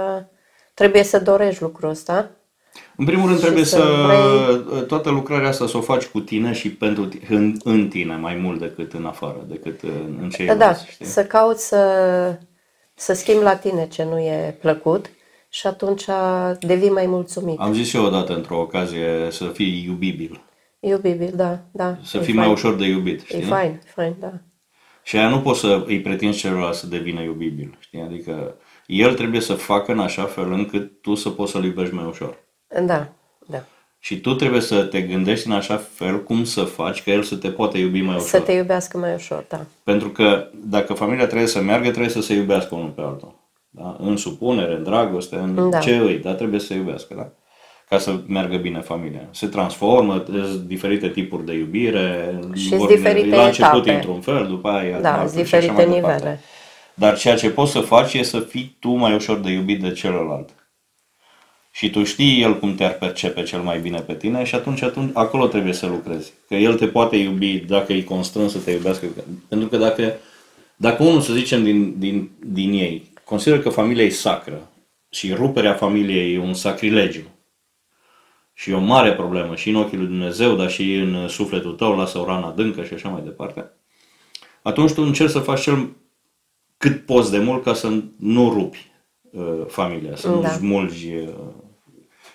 [0.74, 2.30] trebuie să dorești lucrul ăsta.
[2.96, 6.20] În primul rând Și trebuie să să, vrei- toată lucrarea asta să o faci cu
[6.20, 9.90] tine și pentru tine, în, în tine, mai mult decât în afară, decât în,
[10.20, 11.06] în Da, ceilalți, știi?
[11.06, 11.78] să cauți să,
[12.94, 15.06] să schimbi la tine ce nu e plăcut
[15.56, 16.04] și atunci
[16.60, 17.58] devii mai mulțumit.
[17.58, 20.40] Am zis și eu odată într-o ocazie să fii iubibil,
[20.80, 21.96] Iubibil, da, da.
[22.02, 22.44] să e fii fain.
[22.46, 23.38] mai ușor de iubit, știi?
[23.38, 24.32] E fain, e fain, da.
[25.02, 28.00] Și aia nu poți să îi pretinzi celălalt să devină iubibil, știi?
[28.00, 28.54] Adică
[28.86, 32.38] el trebuie să facă în așa fel încât tu să poți să-l iubești mai ușor.
[32.86, 33.08] Da,
[33.46, 33.64] da.
[33.98, 37.36] Și tu trebuie să te gândești în așa fel cum să faci ca el să
[37.36, 38.28] te poată iubi mai ușor.
[38.28, 39.60] Să te iubească mai ușor, da.
[39.82, 43.44] Pentru că dacă familia trebuie să meargă, trebuie să se iubească unul pe altul.
[43.76, 43.96] Da?
[44.00, 45.78] În supunere, în dragoste, în Da.
[45.78, 47.14] ce îi, dar trebuie să se iubească.
[47.16, 47.28] Da?
[47.88, 49.28] Ca să meargă bine familia.
[49.30, 52.38] Se transformă, sunt diferite tipuri de iubire.
[52.54, 53.92] Și vor- sunt diferite La început etape.
[53.92, 56.16] într-un fel, după aia Da, altul sunt și așa diferite mai departe.
[56.22, 56.40] nivele.
[56.94, 59.92] Dar ceea ce poți să faci e să fii tu mai ușor de iubit de
[59.92, 60.48] celălalt.
[61.70, 65.10] Și tu știi el cum te-ar percepe cel mai bine pe tine și atunci, atunci
[65.14, 66.32] acolo trebuie să lucrezi.
[66.48, 69.06] Că el te poate iubi dacă e constrâns să te iubească.
[69.48, 70.12] Pentru că dacă,
[70.76, 74.70] dacă unul, să zicem, din, din, din ei consideră că familia e sacră
[75.08, 77.24] și ruperea familiei e un sacrilegiu
[78.52, 81.96] și e o mare problemă și în ochii lui Dumnezeu, dar și în sufletul tău,
[81.96, 83.70] lasă o rană adâncă și așa mai departe,
[84.62, 85.88] atunci tu încerci să faci cel
[86.76, 88.90] cât poți de mult ca să nu rupi
[89.30, 90.48] uh, familia, să nu Da.
[90.48, 91.28] smulgi uh,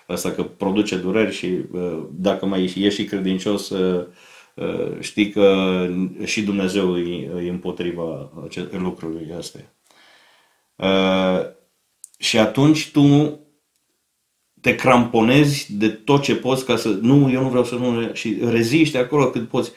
[0.06, 4.06] asta că produce dureri și uh, dacă mai ești, ești și credincios, uh,
[4.54, 5.86] uh, știi că
[6.24, 9.74] și Dumnezeu e, e împotriva ace- lucrurilor astea.
[10.76, 11.40] Uh,
[12.18, 13.36] și atunci tu
[14.60, 18.38] te cramponezi de tot ce poți ca să, nu, eu nu vreau să nu, și
[18.50, 19.72] reziști acolo cât poți.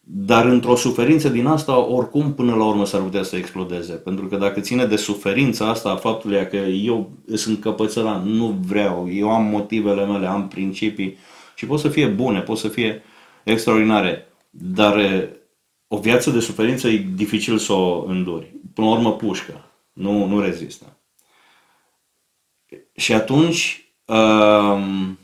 [0.00, 3.92] Dar într-o suferință din asta, oricum, până la urmă s-ar putea să explodeze.
[3.92, 9.08] Pentru că dacă ține de suferința asta a faptului că eu sunt căpățălan, nu vreau,
[9.12, 11.16] eu am motivele mele, am principii
[11.54, 13.02] și pot să fie bune, pot să fie
[13.44, 15.40] extraordinare, dar e,
[15.88, 18.54] o viață de suferință e dificil să o înduri.
[18.74, 19.67] Până la urmă pușcă,
[19.98, 20.96] nu, nu rezistă.
[22.94, 25.18] Și atunci, um,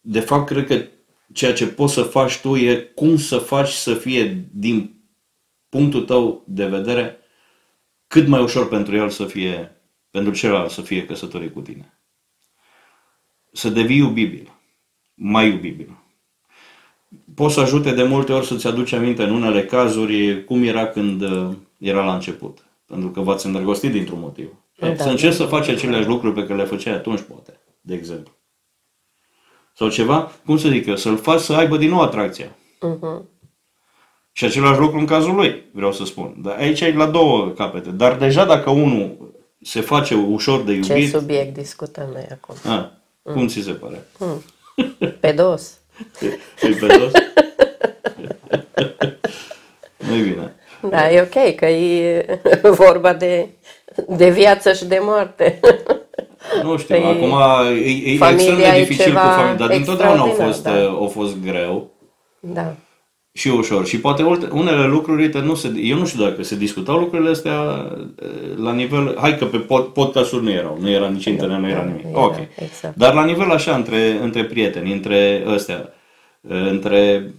[0.00, 0.84] de fapt, cred că
[1.32, 4.94] ceea ce poți să faci tu e cum să faci să fie, din
[5.68, 7.18] punctul tău de vedere,
[8.06, 9.76] cât mai ușor pentru el să fie,
[10.10, 11.98] pentru celălalt să fie căsătorit cu tine.
[13.52, 14.52] Să devii iubibil,
[15.14, 15.98] mai iubibil.
[17.34, 21.22] Poți să ajute de multe ori să-ți aduci aminte în unele cazuri cum era când
[21.22, 22.63] uh, era la început.
[22.86, 24.52] Pentru că v-ați îndrăgostit dintr-un motiv.
[24.78, 24.96] Da.
[24.96, 28.32] Să încerci să faci aceleași lucruri pe care le făceai atunci, poate, de exemplu.
[29.76, 32.56] Sau ceva, cum să zic eu, să-l faci să aibă din nou atracția.
[32.80, 33.28] Mhm.
[34.32, 36.34] Și același lucru în cazul lui, vreau să spun.
[36.38, 37.90] Dar aici e la două capete.
[37.90, 42.54] Dar deja dacă unul se face ușor de Ce iubit, subiect discutăm noi acum?
[42.70, 42.92] a,
[43.22, 44.06] cum ți se pare?
[45.20, 45.78] Pe dos.
[46.62, 47.12] E pe dos?
[50.08, 50.53] nu bine.
[50.90, 52.26] Da, e ok, că e
[52.84, 53.48] vorba de,
[54.08, 55.60] de viață și de moarte.
[56.62, 57.32] Nu știu, Păi, acum
[57.68, 60.86] e, e extrem familia de e dificil cu ceva familia, dar dintotdeauna au fost, extraordinar,
[60.86, 60.92] da.
[60.92, 61.90] uh, au fost greu
[62.40, 62.74] Da.
[63.32, 63.86] și ușor.
[63.86, 67.30] Și poate ulte- unele lucruri, uite, nu se, eu nu știu dacă se discutau lucrurile
[67.30, 67.60] astea
[68.22, 71.68] uh, la nivel, hai că pe pod, podcasturi nu erau, nu era nici internet, nu
[71.68, 72.04] era da, nimic.
[72.10, 72.36] era, ok.
[72.56, 72.96] exact.
[72.96, 75.92] Dar la nivel așa, între, între prieteni, între ăstea,
[76.40, 77.30] uh, între,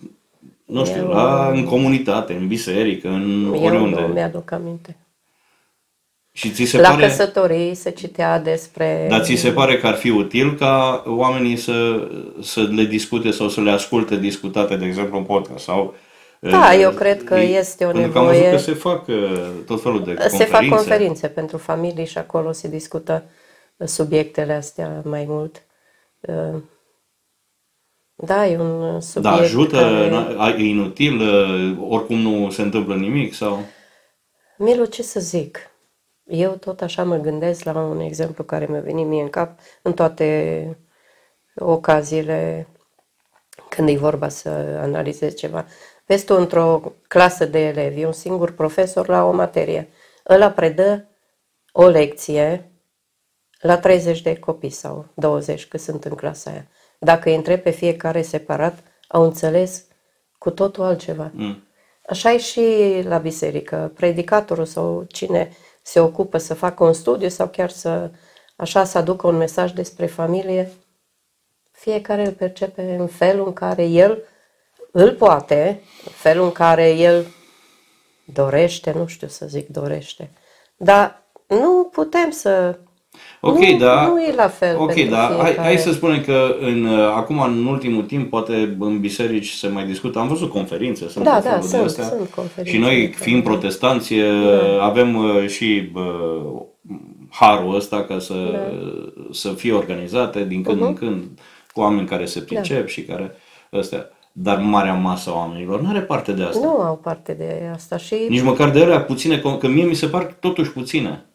[0.65, 3.99] nu știu, Eu- la, în comunitate, în biserică, în Eu oriunde.
[4.01, 4.95] nu mi-aduc aminte.
[6.31, 7.01] Și ți se La pare...
[7.07, 9.05] căsătorii se citea despre...
[9.09, 12.07] Dar ți se pare că ar fi util ca oamenii să,
[12.41, 15.63] să le discute sau să le asculte discutate, de exemplu, în podcast?
[15.63, 15.93] Sau,
[16.39, 18.57] Da, uh, eu cred că e- este o pentru că am văzut nevoie.
[18.57, 20.37] că se fac uh, tot felul de conferințe.
[20.37, 23.23] Se fac conferințe pentru familii și acolo se discută
[23.85, 25.61] subiectele astea mai mult.
[28.15, 30.61] Uh, Da, e un subiect Da, ajută, care...
[30.61, 33.59] e inutil, uh, oricum nu se întâmplă nimic sau...
[34.57, 35.59] Milu, ce să zic?
[36.23, 39.93] Eu tot așa mă gândesc la un exemplu care mi-a venit mie în cap în
[39.93, 40.77] toate
[41.55, 42.67] ocaziile
[43.69, 44.49] când e vorba să
[44.81, 45.65] analizezi ceva.
[46.05, 49.89] Vezi tu într-o clasă de elevi, un singur profesor la o materie.
[50.29, 51.09] Ăla predă
[51.71, 52.71] o lecție
[53.59, 56.67] la 30 de copii sau 20 că sunt în clasa aia.
[57.05, 59.85] Dacă îi întreb pe fiecare separat, au înțeles
[60.37, 61.31] cu totul altceva.
[61.33, 61.63] Mm.
[62.09, 62.61] Așa e și
[63.03, 63.91] la biserică.
[63.95, 68.11] Predicatorul sau cine se ocupă să facă un studiu sau chiar să
[68.55, 70.71] așa să aducă un mesaj despre familie,
[71.71, 74.23] fiecare îl percepe în felul în care el
[74.91, 77.25] îl poate, în felul în care el
[78.25, 80.31] dorește, nu știu să zic dorește,
[80.77, 82.79] dar nu putem să...
[83.39, 84.05] Ok, nu, da.
[84.07, 85.17] Nu e la fel Ok, pentru da.
[85.17, 85.67] Hai, fiecare.
[85.67, 89.85] hai să spunem că în, uh, acum, în ultimul timp, poate în biserici se mai
[89.85, 90.19] discută.
[90.19, 92.03] Am văzut conferințe, sunt Da, tot da, felul de sunt, astea.
[92.03, 92.71] sunt conferințe.
[92.71, 96.61] Și noi, fiind protestanți, uh, avem uh, și uh,
[97.29, 98.33] harul ăsta ca să,
[99.31, 101.23] să fie organizate din când în când
[101.73, 103.35] cu oameni care se pricep și care
[103.73, 104.09] ăstea.
[104.31, 106.65] Dar marea masă a oamenilor nu are parte de asta.
[106.65, 110.07] Nu au parte de asta și Nici măcar de alea puține, că mie mi se
[110.07, 111.25] par totuși puține.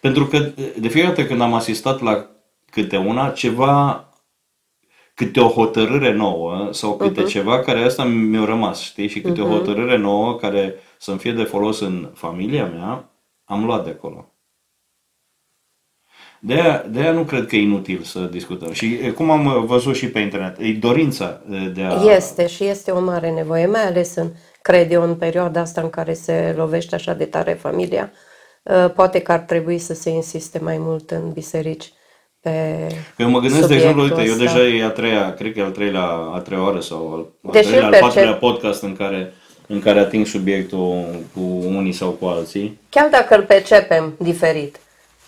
[0.00, 0.38] Pentru că
[0.78, 2.26] de fiecare dată când am asistat la
[2.70, 4.04] câte una, ceva
[5.14, 7.28] câte o hotărâre nouă sau câte uh-huh.
[7.28, 9.08] ceva care asta mi-a rămas, știi?
[9.08, 9.44] Și câte uh-huh.
[9.44, 9.56] o Mhm.
[9.56, 13.10] hotărâre nouă care să-mi fie de folos în familia mea,
[13.44, 14.24] am luat de acolo.
[16.42, 18.72] De aia, de aia nu cred că e inutil să discutăm.
[18.72, 22.14] Și e, cum am uh, văzut și pe internet, e dorința uh, de a...
[22.14, 24.30] Este și este o mare nevoie, mai ales în,
[24.62, 28.12] cred eu, în perioada asta în care se lovește așa de tare familia.
[28.62, 31.92] Uh, Poate că ar trebui să se insiste mai mult în biserici
[32.40, 32.50] pe
[33.16, 34.58] Că eu mă gândesc, de exemplu, uite, subiectul eu ăsta.
[34.60, 36.02] deja e a treia, cred că e al treilea,
[36.34, 39.32] a treia oară sau al, al Deși treilea, al îl patrulea percep- podcast în care,
[39.66, 42.80] în care ating subiectul cu unii sau cu alții.
[42.88, 44.78] Chiar dacă îl percepem diferit,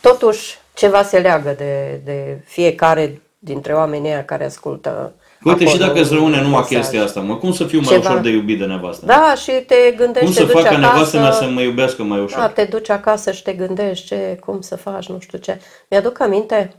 [0.00, 5.14] totuși ceva se leagă de, de fiecare dintre oamenii ăia care ascultă.
[5.44, 6.76] Uite, și acolo dacă îți rămâne un numai mesaj.
[6.76, 8.08] chestia asta, mă, cum să fiu mai Ceva.
[8.08, 9.06] ușor de iubit de nevastă?
[9.06, 11.60] Da, și te gândești, cum te să duci fac ca nevastă mea acasă, să mă
[11.60, 12.38] iubească mai ușor?
[12.38, 15.60] Da, te duci acasă și te gândești ce, cum să faci, nu știu ce.
[15.90, 16.74] Mi-aduc aminte,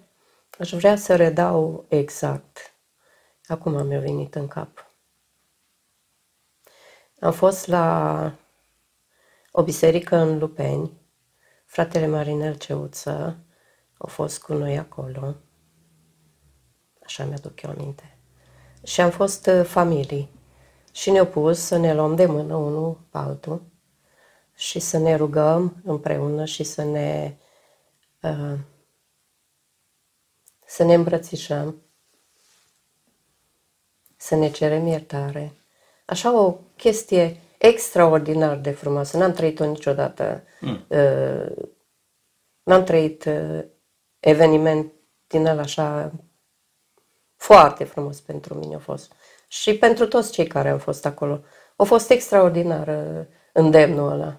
[0.60, 2.74] aș vrea să redau exact.
[3.48, 4.92] Acum mi-a venit în cap.
[7.20, 8.32] Am fost la
[9.52, 10.92] o biserică în Lupeni,
[11.66, 13.38] fratele Marinel Ceuță
[13.98, 15.36] a fost cu noi acolo.
[17.06, 18.13] Așa mi-aduc eu aminte.
[18.84, 20.30] Și am fost uh, familii.
[20.92, 23.62] Și ne-au pus să ne luăm de mână unul pe altul
[24.56, 27.38] și să ne rugăm împreună și să ne
[28.22, 28.58] uh,
[30.66, 31.82] să ne îmbrățișăm,
[34.16, 35.52] să ne cerem iertare.
[36.06, 39.18] Așa o chestie extraordinar de frumoasă.
[39.18, 40.44] N-am trăit-o niciodată.
[40.60, 40.86] Mm.
[40.88, 41.52] Uh,
[42.64, 43.64] n-am trăit uh,
[44.20, 44.92] eveniment
[45.28, 46.12] din ăla așa
[47.44, 49.12] foarte frumos pentru mine a fost.
[49.48, 51.40] Și pentru toți cei care au fost acolo.
[51.76, 54.36] A fost extraordinar uh, îndemnul ăla.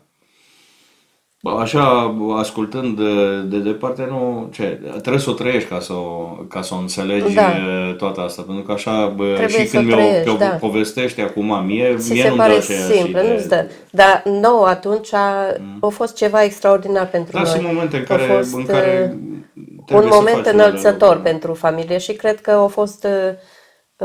[1.42, 6.36] Bă, Așa, ascultând de, de departe, nu, ce, trebuie să o trăiești ca să o,
[6.48, 7.50] ca să o înțelegi Da.
[7.50, 10.46] e, toată asta, pentru că așa, bă, Trebuie și să când mi-o, trăiești, mi-o da.
[10.46, 13.32] povestești acum mie, Ți mie se nu-mi pare dă aceeași simplă, idee.
[13.32, 13.66] nu-ți dă.
[13.90, 17.48] Dar nou atunci a, a fost ceva extraordinar pentru Da, noi.
[17.50, 19.18] sunt momente în A care, fost, în care uh,
[19.54, 21.31] trebuie un să moment faci unele înălțător lucruri.
[21.31, 23.35] pentru familie și cred că a fost uh,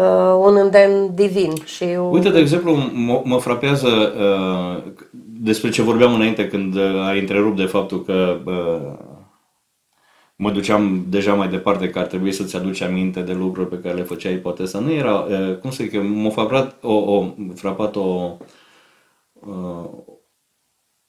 [0.03, 1.53] uh, un îndemn divin.
[1.65, 4.91] Și un- Uite, de exemplu, mă, mă frapează uh,
[5.41, 9.05] despre ce vorbeam înainte când uh, ai întrerupt de faptul că uh,
[10.35, 13.95] mă duceam deja mai departe că ar trebui să-ți aduci aminte de lucruri pe care
[13.95, 17.95] le făceai, poate să nu era, uh, cum să zic, m-a frapat o, o, frapat
[17.95, 18.37] o
[19.33, 19.89] uh,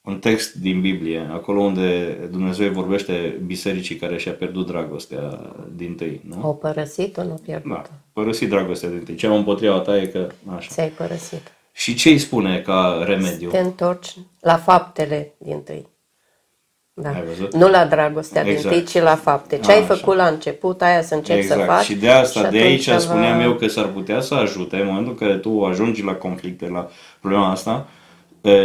[0.02, 5.40] un text din Biblie, acolo unde Dumnezeu vorbește bisericii care și-a pierdut dragostea
[5.76, 6.40] din tâi, nu?
[6.42, 7.74] Au părăsit-o, nu pierdut-o.
[7.74, 7.82] Da,
[8.12, 9.14] părăsit dragostea din tâi.
[9.14, 10.68] Ce am împotriva ta e că, așa.
[10.70, 11.52] Ți-ai părăsit.
[11.72, 13.50] Și ce îi spune ca remediu?
[13.50, 15.86] Te întorci la faptele din tâi.
[16.94, 17.08] Da.
[17.08, 17.54] Ai văzut?
[17.54, 18.74] Nu la dragostea Exact.
[18.74, 19.58] din tâi, ci la fapte.
[19.58, 19.94] Ce ai Așa.
[19.94, 21.70] făcut la început, aia să începi să Exact.
[21.70, 21.84] faci.
[21.84, 24.76] Și de asta, și de aici atunci spuneam va- eu că s-ar putea să ajute
[24.76, 26.88] în momentul în care tu ajungi la conflicte, la
[27.20, 27.99] problema asta, e,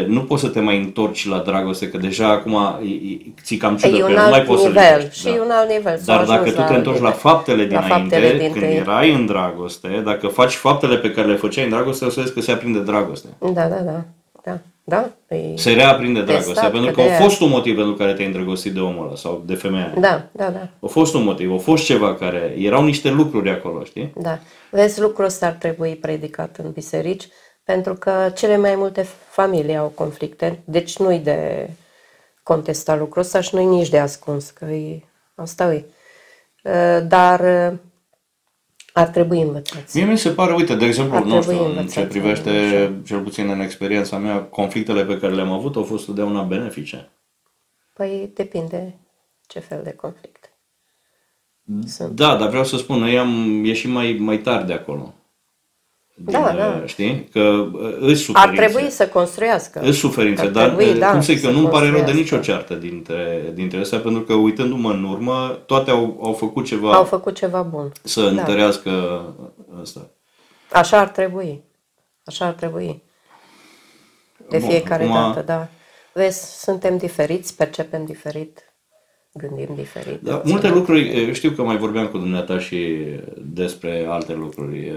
[0.07, 3.77] nu poți să te mai întorci la dragoste, că deja acum e, e, ți cam
[3.77, 5.97] ciudă E pe un el, nu mai alt poți să nivel și un alt nivel.
[5.97, 7.19] S-a Dar dacă ajuns tu te întorci la nivel.
[7.19, 8.75] faptele La dinainte, faptele din când tâi.
[8.75, 12.33] erai în dragoste, dacă faci faptele pe care le făceai în dragoste, o să vezi
[12.33, 13.27] că se aprinde dragoste.
[13.39, 14.03] Da, da, da.
[14.43, 15.09] Da, da.
[15.35, 15.37] E...
[15.55, 18.27] Se reaprinde dragostea, Testat, pentru că că a de-aia- fost un motiv pentru care te-ai
[18.27, 19.93] îndrăgostit de omul ăla sau de femeia aia.
[19.99, 20.67] Da, da, da.
[20.81, 22.55] A fost un motiv, a fost ceva care...
[22.59, 24.13] Erau niște lucruri acolo, știi?
[24.21, 24.39] Da.
[24.71, 27.27] Vezi, lucrul ăsta ar trebui predicat în biserici,
[27.65, 31.69] pentru că cele mai multe familii au conflicte, deci nu-i de
[32.43, 35.01] contesta lucrul ăsta și nu-i nici de ascuns, că e,
[35.35, 35.85] asta e.
[36.63, 37.39] Uh, Dar
[37.71, 37.77] uh,
[38.93, 39.97] ar trebui învățați.
[39.97, 42.49] Mie mi se pare, uite, de exemplu, Ar nu trebui știu, în învățați ce privește,
[42.49, 43.01] așa.
[43.05, 47.09] cel puțin în experiența mea, conflictele pe care le-am avut au fost totdeauna benefice.
[47.93, 48.99] Păi depinde
[49.47, 50.49] ce fel de conflict.
[51.85, 52.11] Sunt.
[52.15, 55.13] Da, dar vreau să spun, noi am ieșit mai, mai tare de acolo.
[56.17, 56.83] Da, da.
[56.85, 57.29] Știi?
[57.31, 58.65] Că uh, îți Ar suferințe.
[58.65, 59.79] trebui să construiască.
[59.79, 61.93] Îți suferințe, Ar dar trebui, uh, da, cum să zic, că să nu-mi pare rău
[61.93, 62.35] de construiască.
[62.35, 66.93] nicio ceartă dintre, dintre astea, pentru că uitându-mă în urmă, toate au, au făcut ceva
[66.93, 67.91] Au făcut ceva bun.
[68.03, 68.27] să Da.
[68.29, 68.91] întărească
[69.81, 70.09] asta.
[70.71, 71.63] Așa ar trebui.
[72.25, 73.03] Așa ar trebui.
[74.49, 75.67] De Bun, fiecare acum- dată, da.
[76.13, 78.73] Vezi, suntem diferiți, percepem diferit,
[79.37, 80.21] gândim diferit.
[80.21, 82.97] Da, multe lucruri, e, știu că mai vorbeam cu dumneata și
[83.37, 84.93] despre alte lucruri, e,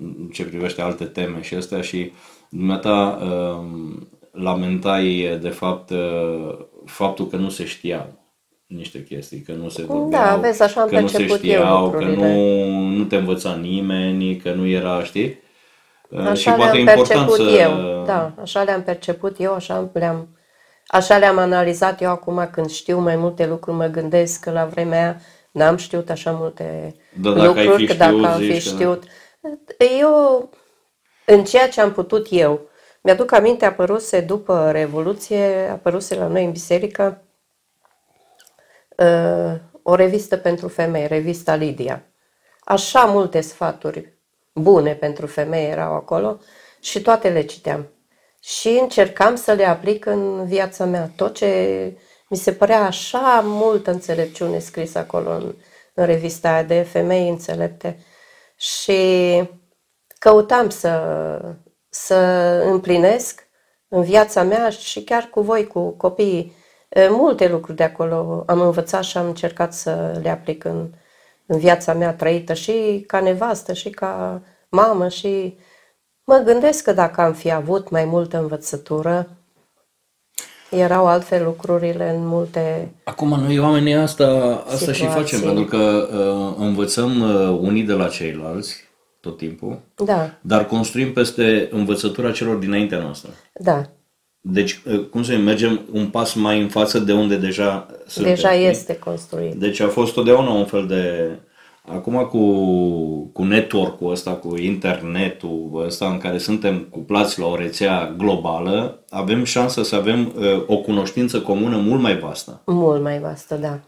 [0.00, 2.12] în ce privește alte teme și astea și
[2.48, 5.96] dumneata um, lamentai de fapt e,
[6.84, 8.22] faptul că nu se știau
[8.66, 11.90] niște chestii, că nu se vorbeau, vezi, așa am că nu se perceput eu știau,
[11.90, 12.34] că lucrurile.
[12.34, 15.42] nu, nu te învăța nimeni, că nu era, știi?
[16.10, 17.60] E, și Așa poate e le-am important perceput să...
[17.60, 20.28] eu, da, așa le-am perceput eu, așa le-am,
[20.86, 25.00] așa le-am analizat eu acum când știu mai multe lucruri, mă gândesc că la vremea
[25.02, 25.20] aia
[25.54, 28.62] N-am știut așa multe Da, dacă ai lucruri, fi că dacă știut, am fi zici
[28.62, 29.04] că- știut.
[30.00, 30.50] Eu,
[31.26, 32.60] în ceea ce am putut eu,
[33.00, 37.22] mi-aduc aminte, apăruse după Revoluție, apăruse la noi în biserică
[38.96, 42.02] uh, o revistă pentru femei, revista Lidia.
[42.64, 44.12] Așa multe sfaturi
[44.52, 46.38] bune pentru femei erau acolo
[46.80, 47.88] și toate le citeam.
[48.44, 51.10] Și încercam să le aplic în viața mea.
[51.16, 51.92] Tot ce
[52.28, 55.54] mi se părea așa multă înțelepciune scris acolo în,
[55.94, 57.98] în revista aia de femei înțelepte.
[58.56, 59.42] Și
[60.18, 61.56] căutam să,
[61.88, 62.14] să
[62.66, 63.46] împlinesc
[63.88, 66.52] în viața mea și chiar cu voi, cu copiii.
[66.88, 70.90] E, Multe lucruri de acolo am învățat și am încercat să le aplic în,
[71.46, 75.58] în viața mea trăită și ca nevastă și ca mamă și
[76.24, 79.28] mă gândesc că dacă am fi avut mai multă învățătură,
[80.70, 82.90] erau altfel lucrurile în multe...
[83.04, 84.26] Acum noi oamenii asta,
[84.66, 85.06] asta și Situații.
[85.06, 88.82] facem, pentru că uh, învățăm uh, unii de la ceilalți
[89.20, 93.30] tot timpul, Da, dar construim peste învățătura celor dinaintea noastră.
[93.60, 93.82] da,
[94.40, 98.34] Deci, uh, cum să zic, mergem un pas mai în față de unde deja suntem.
[98.34, 98.66] deja știi?
[98.66, 99.54] este construit.
[99.54, 101.30] Deci a fost totdeauna un fel de...
[101.86, 102.38] Acum cu,
[103.32, 109.44] cu network-ul ăsta, cu internetul ăsta în care suntem cuplați la o rețea globală, avem
[109.44, 112.60] șansa să avem uh, o cunoștință comună mult mai vastă.
[112.64, 113.80] Mult mai vastă, da.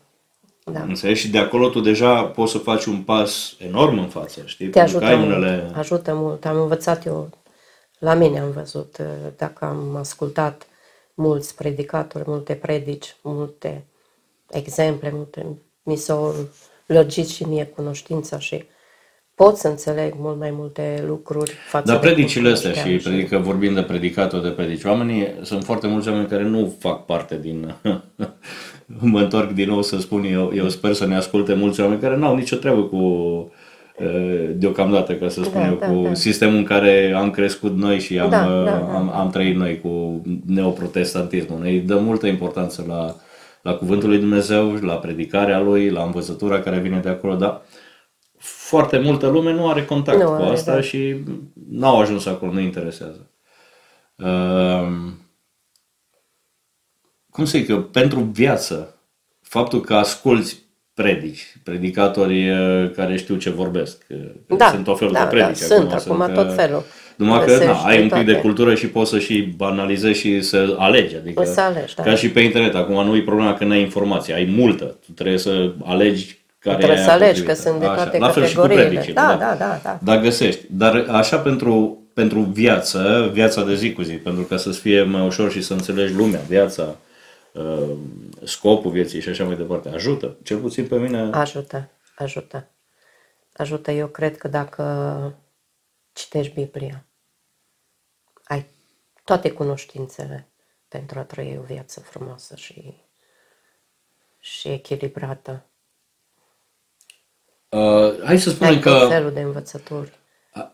[0.73, 0.81] Da.
[0.81, 1.21] Înțelegi?
[1.21, 4.69] Și de acolo tu deja poți să faci un pas enorm în față, știi?
[4.69, 5.71] Te Pentru că ajută ai mult, unele...
[5.75, 6.45] ajută mult.
[6.45, 7.29] Am învățat eu,
[7.99, 10.67] la mine am văzut, uh, dacă am ascultat
[11.15, 13.85] mulți predicatori, multe predici, multe
[14.51, 15.47] exemple, multe,
[15.83, 16.35] mi s-au
[16.87, 18.65] lărgit și mie cunoștința și
[19.35, 23.15] pot să înțeleg mult mai multe lucruri față Dar de cum predicile astea și cunoșteam
[23.15, 27.39] predică, vorbim de predicator de predici, oamenii, sunt foarte mulți oameni care nu fac parte
[27.43, 27.75] din...
[29.13, 32.17] mă întorc din nou să spun, eu, eu sper să ne asculte mulți oameni care
[32.17, 33.01] nu au nicio treabă cu
[33.99, 36.15] eh, deocamdată, ca să spun Da, eu, da, cu da.
[36.15, 38.97] sistemul în care am crescut noi și am, Da, eh, da, da.
[38.97, 41.59] am, am trăit noi cu neoprotestantismul.
[41.59, 43.17] Noi dăm multă importanță la,
[43.67, 47.63] la cuvântul lui Dumnezeu, la predicarea lui, la învățătura care vine de acolo, dar
[48.39, 50.81] foarte multă lume nu are contact Nu cu are, asta da.
[50.81, 51.17] și
[51.71, 53.31] n-au ajuns acolo, nu interesează.
[54.17, 55.19] Um,
[57.31, 59.01] cum să zic eu, pentru viață,
[59.41, 60.63] faptul că asculți
[60.95, 65.59] predici, predicatori uh, care știu ce vorbesc, uh, Da, sunt tot felul da, de predici.
[65.59, 66.83] da, sunt acum uh, tot felul.
[67.17, 68.41] Numai că Găsești na, ai un pic de toate.
[68.41, 71.17] cultură și poți să și banalizezi și să alegi.
[71.17, 72.03] Adică, Poți să alegi, da.
[72.03, 72.75] Ca și pe internet.
[72.75, 74.85] Acum nu e problema că n-ai informație, ai multă.
[74.85, 77.69] Tu trebuie să alegi care Trebuie e să aia alegi, că potrivită.
[77.69, 78.89] sunt de toate La fel și cu categoriile.
[78.91, 79.15] predicile.
[79.21, 79.99] Da, da, da, da.
[80.03, 80.61] Dar găsești.
[80.71, 85.27] Dar așa pentru, pentru viață, viața de zi cu zi, pentru ca să-ți fie mai
[85.27, 86.97] ușor și să înțelegi lumea, viața,
[87.53, 87.89] uh,
[88.45, 89.91] scopul vieții și așa mai departe.
[89.95, 90.37] Ajută.
[90.43, 91.29] Cel puțin pe mine.
[91.33, 92.67] Ajută, ajută.
[93.57, 94.83] Ajută, eu cred că dacă
[96.13, 97.06] citești Biblia, ai
[99.27, 100.49] toate cunoștințele
[100.89, 102.95] pentru a trăi o viață frumoasă și,
[104.41, 105.65] și echilibrată.
[107.69, 108.91] Uh, hai să spunem Ai că...
[108.99, 110.13] tot felul de învățături.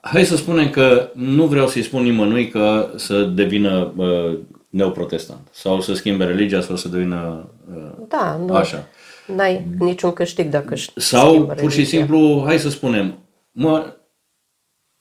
[0.01, 4.39] Hai să spunem că nu vreau să-i spun nimănui că să devină uh,
[4.69, 8.55] neoprotestant sau să schimbe religia sau să devină uh, Da, nu.
[8.55, 8.87] așa.
[9.27, 11.97] N-ai niciun câștig dacă ș- Sau schimbă pur și religia.
[11.97, 13.19] simplu, hai să spunem,
[13.53, 13.97] mă,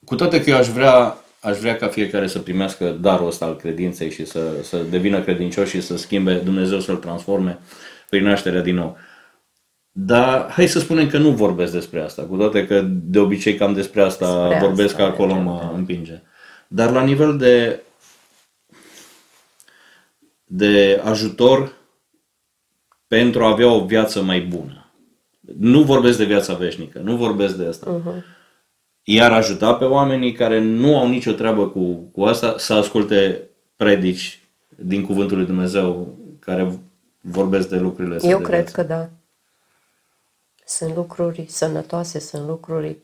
[0.04, 3.56] cu toate că eu aș vrea, aș vrea ca fiecare să primească darul ăsta al
[3.56, 7.58] credinței și să, să devină credincios și să schimbe Dumnezeu să-l transforme
[8.08, 8.96] prin nașterea din nou.
[9.92, 13.72] Dar hai să spunem că nu vorbesc despre asta, cu toate că de obicei cam
[13.72, 15.76] despre asta Despre vorbesc asta că acolo merge, mă da.
[15.76, 16.22] împinge.
[16.68, 17.80] Dar la nivel de
[20.44, 21.72] de ajutor
[23.06, 24.90] pentru a avea o viață mai bună.
[25.58, 28.00] Nu vorbesc de viața veșnică, nu vorbesc de asta.
[28.00, 28.41] Uh-huh.
[29.04, 34.40] Iar ajuta pe oamenii care nu au nicio treabă cu, cu asta să asculte predici
[34.76, 36.78] din Cuvântul lui Dumnezeu care
[37.20, 38.30] vorbesc de lucrurile astea.
[38.30, 38.72] Eu de cred viață.
[38.74, 39.08] că da.
[40.66, 42.96] Sunt lucruri sănătoase, sunt lucruri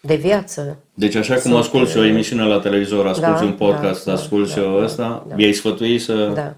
[0.00, 0.78] de viață.
[0.94, 4.18] Deci așa cum Sunt, asculti o emisiune la televizor, asculti Da, un podcast, da, da,
[4.18, 5.34] asculti da, o da, ăsta, da.
[5.38, 6.26] i-ai sfătui să...
[6.34, 6.56] Da.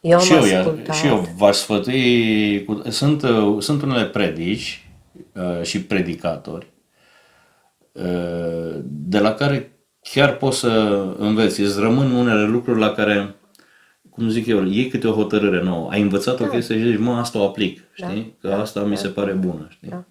[0.00, 0.94] Eu am și, eu, i-a- ascultat.
[0.94, 4.88] și eu v-aș sfătui, cu, sunt, uh, sunt unele predici
[5.32, 6.73] uh, și predicatori uh,
[8.84, 11.60] de la care chiar poți să înveți.
[11.60, 13.34] Îți rămân unele lucruri la care,
[14.10, 15.90] cum zic eu, iei câte o hotărâre nouă.
[15.90, 18.36] Ai învățat o chestie și zici, mă, asta o aplic, știi?
[18.40, 19.88] Că asta mi se pare bună, știi?
[19.88, 20.04] Da.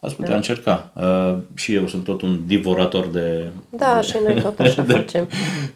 [0.00, 0.92] Ați putea încerca.
[0.94, 5.28] Uh, și eu sunt tot un divorator de, Da, și noi tot așa facem.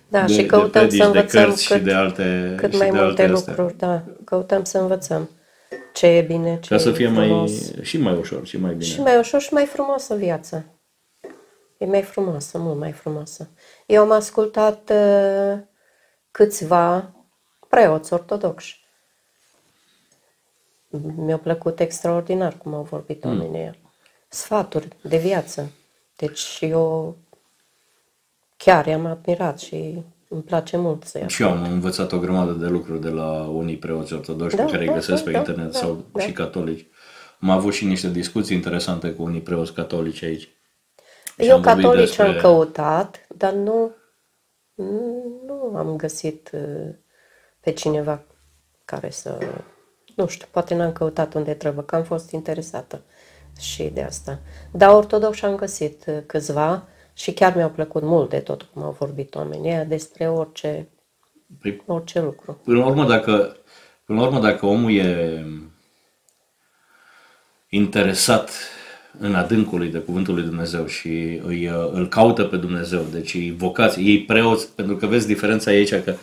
[0.09, 2.73] Da, de, și de căutăm predici, să de învățăm cărți cât, și de alte cât
[2.73, 3.53] și mai de multe alte astea.
[3.57, 3.79] lucruri.
[3.79, 5.31] Da, căutăm să învățăm.
[5.95, 7.71] ce e bine, ce Ca să e fie frumos.
[7.75, 8.85] mai, și mai ușor și mai bine.
[8.85, 10.65] Și mai ușor și mai frumoasă viața.
[11.81, 13.49] E mai frumoasă, mult mai frumoasă.
[13.87, 15.59] Eu am ascultat uh,
[16.31, 17.15] câțiva
[17.69, 18.85] preoți ortodoxi.
[21.17, 23.77] Mi-a plăcut extraordinar cum au vorbit oamenii ăia.
[24.29, 25.71] Sfaturi de viață.
[26.17, 27.17] Deci eu
[28.57, 32.67] chiar i-am admirat și îmi place mult să-i Și eu am învățat o grămadă de
[32.67, 35.39] lucruri de la unii preoți ortodoxi Da, pe care îi da, găsesc da, pe da,
[35.39, 36.21] internet da, sau da.
[36.21, 36.87] și catolici.
[37.41, 40.49] Am avut și niște discuții interesante cu unii preoți catolici aici.
[41.41, 43.95] Și Eu am vorbit catolici despre- am căutat, dar nu,
[45.47, 46.95] nu am găsit uh,
[47.61, 48.23] pe cineva
[48.85, 49.39] care să...
[50.17, 53.03] Nu știu, poate n-am căutat unde trebuie, că am fost interesată
[53.61, 54.39] și de asta.
[54.73, 58.97] Dar ortodox am găsit uh, câțiva și chiar mi-au plăcut mult de tot cum au
[58.99, 60.89] vorbit oamenii ăia despre orice,
[61.61, 62.61] Păi, orice lucru.
[62.65, 63.57] Până la urmă, dacă,
[64.05, 65.45] până la urmă, dacă omul e
[67.69, 68.51] interesat
[69.19, 73.35] în adâncul lui de cuvântul lui Dumnezeu și îi, uh, îl caută pe Dumnezeu, deci
[73.35, 76.19] îi vocați, ei preoți, pentru că vezi diferența e aici că uh,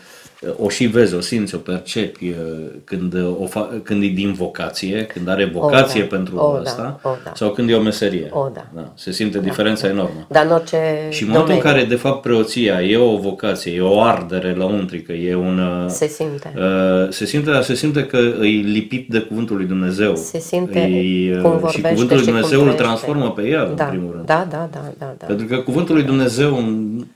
[0.58, 2.36] o și vezi, o simți, o percepi uh,
[2.84, 6.60] când, uh, o fa- când e din vocație, când are vocație da, pentru o, da,
[6.70, 7.32] asta, o, da.
[7.36, 8.30] sau când e o meserie.
[8.32, 8.92] O, da.
[8.96, 10.28] Se simte diferența enormă.
[10.30, 10.78] Dar în orice
[11.10, 14.54] Și în momentul în domeniu care, de fapt, preoția e o vocație, e o ardere
[14.54, 15.60] lăuntrică, e un...
[15.60, 16.54] uh, se simte.
[16.58, 20.16] Uh, se simte, dar se simte că e lipit de cuvântul lui Dumnezeu.
[20.16, 22.84] Se simte Îi, uh, cum și vorbește cuvântul lui și cum Dumnezeu îl trăiește.
[22.84, 24.26] transformă pe el, da, în primul rând.
[24.26, 25.26] Da, da, da, da, da.
[25.26, 26.58] Pentru că cuvântul lui Dumnezeu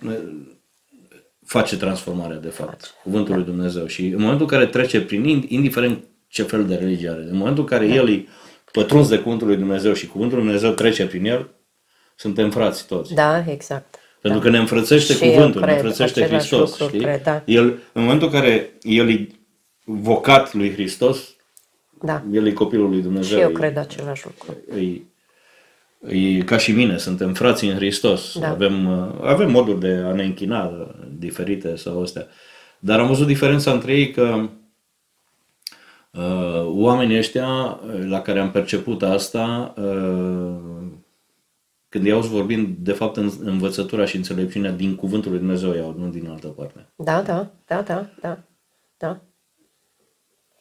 [0.05, 0.11] uh,
[1.51, 2.93] face transformarea, de fapt.
[3.03, 3.85] Cuvântul lui Dumnezeu.
[3.85, 7.37] Și în momentul în care trece prin, ind- indiferent ce fel de religie are, în
[7.37, 7.93] momentul în care Da.
[7.93, 8.25] el e
[8.71, 11.49] pătruns de cuvântul lui Dumnezeu și cuvântul lui Dumnezeu trece prin el,
[12.15, 13.13] suntem frați toți.
[13.13, 13.95] Da, exact.
[14.21, 16.69] Pentru că ne înfrățește Și eu cuvântul, ne cred înfrățește același Hristos.
[16.69, 16.99] lucru, știi?
[16.99, 17.41] cred, da.
[17.45, 19.27] el, în momentul în care el e
[19.83, 21.35] vocat lui Hristos,
[22.03, 22.23] Da.
[22.31, 23.37] el e copilul lui Dumnezeu.
[23.37, 24.57] Și eu e- cred același lucru.
[24.79, 25.01] E,
[26.37, 28.37] e ca și mine, suntem frați în Hristos.
[28.39, 28.49] Da.
[28.49, 30.87] Avem, uh, avem moduri de a ne închina uh,
[31.21, 32.27] diferite sau astea.
[32.79, 34.49] Dar am văzut diferența între ei că
[36.11, 40.89] uh, oamenii ăștia uh, la care am perceput asta, uh,
[41.89, 46.09] când i-au vorbind, de fapt, în, învățătura și înțelepciunea din cuvântul lui Dumnezeu iau, nu
[46.09, 46.85] din altă parte.
[46.95, 48.37] Da, da, da, da, da,
[48.97, 49.19] da.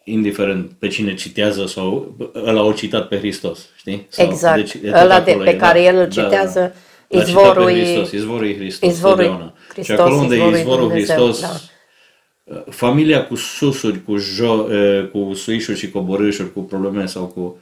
[0.04, 4.06] Indiferent pe cine citează sau ăla o citat pe Hristos, știi?
[4.08, 4.74] Sau, Exact.
[4.74, 7.64] e tot Ăla de- acolo, pe e, care el îl Da, citează, L-a citat izvorul
[7.64, 9.54] pe e- Hristos, izvorul e Hristos, Izvorul e totdeauna.
[9.72, 12.64] Hristos, și acolo unde izvorul e e izvorul Dumnezeu, Hristos, da.
[12.70, 17.56] familia cu susuri, cu, jo, e, cu suișuri și coborâșuri, cu probleme sau cu...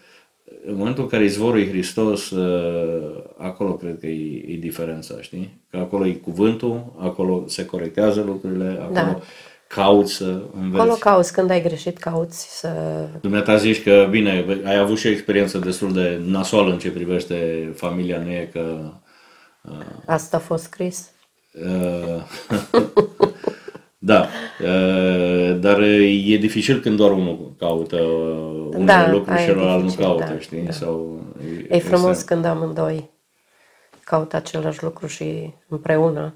[0.66, 2.36] În momentul în care izvorul e Hristos, e,
[3.38, 5.61] acolo cred că e, e diferența, știi?
[5.70, 9.20] Că acolo e cuvântul, acolo se corectează lucrurile, acolo Da.
[9.66, 10.80] cauți să înveți.
[10.80, 12.68] Acolo cauți, când ai greșit, cauți să...
[13.20, 17.68] Dumneata zici că, bine, ai avut și o experiență destul de nasoală în ce privește
[17.74, 18.92] familia, nu e că...
[20.06, 21.11] Asta a fost scris.
[21.66, 22.22] Uh,
[23.98, 24.26] da,
[24.62, 29.52] uh, dar e dificil când doar unul caută uh, unele Da, lucruri aia și e
[29.52, 30.62] celălalt nu dificil, caută, da, știi?
[30.62, 30.70] da.
[30.70, 31.20] Sau,
[31.68, 33.11] E frumos este- când amândoi
[34.04, 36.34] caută același lucru și împreună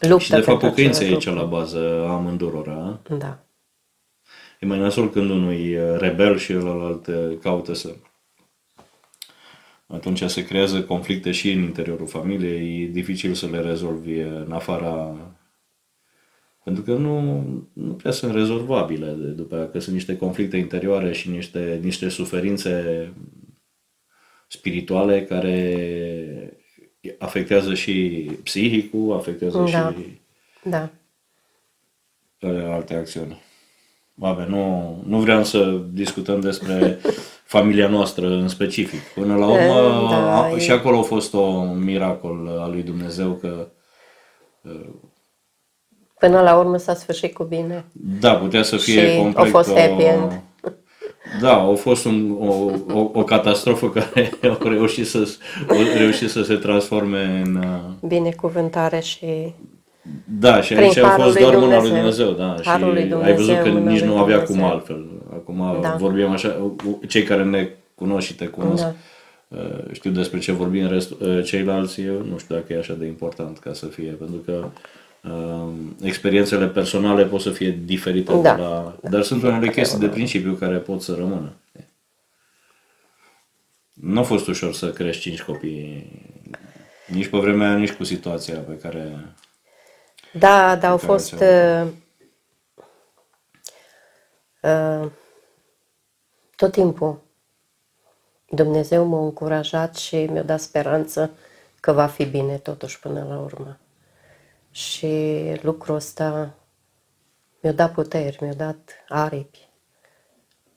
[0.00, 2.84] luptă Și de fapt pentru pocăința e același aici la bază a amândurora.
[2.86, 3.16] lucru.
[3.16, 3.38] Da.
[4.60, 7.88] E mai nasol când unul e rebel și celălalt uh, caută să...
[9.86, 15.16] Atunci se creează conflicte și în interiorul familiei, e dificil să le rezolvi în afara...
[16.64, 21.12] Pentru că nu, nu prea sunt rezolvabile de, după aia, că sunt niște conflicte interioare
[21.12, 23.12] și niște, niște suferințe
[24.48, 26.58] spirituale care
[27.18, 29.66] afectează și psihicul, afectează Da.
[29.66, 30.18] și
[30.64, 30.90] Da.
[32.38, 33.42] care alte acțiuni.
[34.14, 36.98] Vabe, nu, nu vreau să discutăm despre
[37.58, 39.00] familia noastră în specific.
[39.00, 43.30] Până la urmă, Da, a, e- și acolo a fost un miracol al lui Dumnezeu
[43.30, 43.66] că,
[46.18, 47.84] Până la urmă s-a sfârșit cu bine.
[47.92, 50.40] da, putea să fie Și complet a fost o, happy end.
[51.40, 52.54] Da, a fost un, o,
[52.98, 55.28] o, o catastrofă care a reușit să,
[55.68, 57.56] a reușit să se transforme în...
[57.56, 59.52] uh, Binecuvântare și
[60.40, 62.26] Da, și Prin aici a harul fost lui doar mâna lui Dumnezeu.
[62.26, 62.70] Dumnezeu, da.
[62.70, 64.72] Harul lui și ai văzut că Dumnezeu, mâna nici lui nu avea cum Dumnezeu.
[64.72, 65.04] altfel.
[65.48, 65.96] Acum Da.
[65.96, 66.76] vorbim așa,
[67.08, 68.94] cei care ne cunosc și te cunosc, Da.
[69.48, 73.06] uh, știu despre ce vorbim restul, uh, ceilalți, eu nu știu dacă e așa de
[73.06, 74.68] important ca să fie, pentru că
[75.28, 75.72] uh,
[76.02, 78.54] experiențele personale pot să fie diferite, Da.
[78.54, 81.52] de la, dar sunt unele chestii de principiu care pot să rămână.
[83.92, 86.10] Nu a fost ușor să crești cinci copii,
[87.06, 89.18] nici pe vremea aia, nici cu situația pe care...
[90.32, 91.86] Da, dar au care fost ți-au-
[94.62, 95.10] uh, uh,
[96.64, 97.20] Tot timpul
[98.48, 101.30] Dumnezeu m-a încurajat și mi-a dat speranță
[101.80, 103.78] că va fi bine totuși până la urmă.
[104.70, 106.54] Și lucrul ăsta
[107.60, 109.68] mi-a dat puteri, mi-a dat aripi,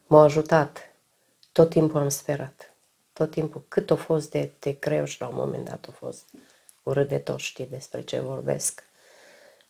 [0.08, 0.78] m-a ajutat.
[1.52, 2.74] Tot timpul am sperat.
[3.14, 6.30] Tot timpul, cât a fost de, de greu și la un moment dat a fost
[6.84, 8.84] urât de tot, știi despre ce vorbesc.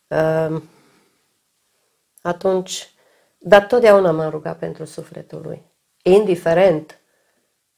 [0.08, 0.62] Uh,
[2.22, 2.90] atunci,
[3.38, 5.76] dar totdeauna m-am rugat pentru sufletul lui.
[6.02, 7.00] Indiferent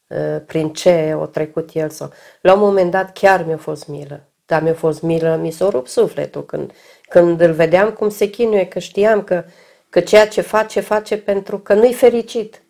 [0.07, 2.11] uh, prin ce o trecut el sau...
[2.41, 4.25] La un moment dat chiar mi-a fost milă.
[4.47, 6.73] Dar mi-a fost milă, mi s-a rupt sufletul când,
[7.09, 9.45] când îl vedeam cum se chinuie, că știam că,
[9.89, 12.63] că ceea ce face, face pentru că nu-i fericit.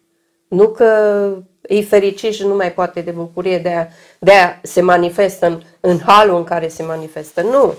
[0.48, 0.86] Nu că
[1.62, 3.86] e fericit și nu mai poate de bucurie, de a,
[4.18, 7.42] de a se manifestă în, în halul în care se manifestă.
[7.42, 7.74] Nu.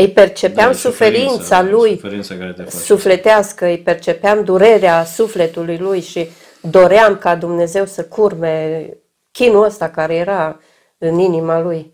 [0.00, 2.76] Îi percepeam da, suferința lui suferința care te face.
[2.76, 6.28] sufletească, îi percepeam durerea sufletului lui și
[6.60, 8.86] doream ca Dumnezeu să curme
[9.30, 10.60] chinul ăsta care era
[10.98, 11.92] în inima lui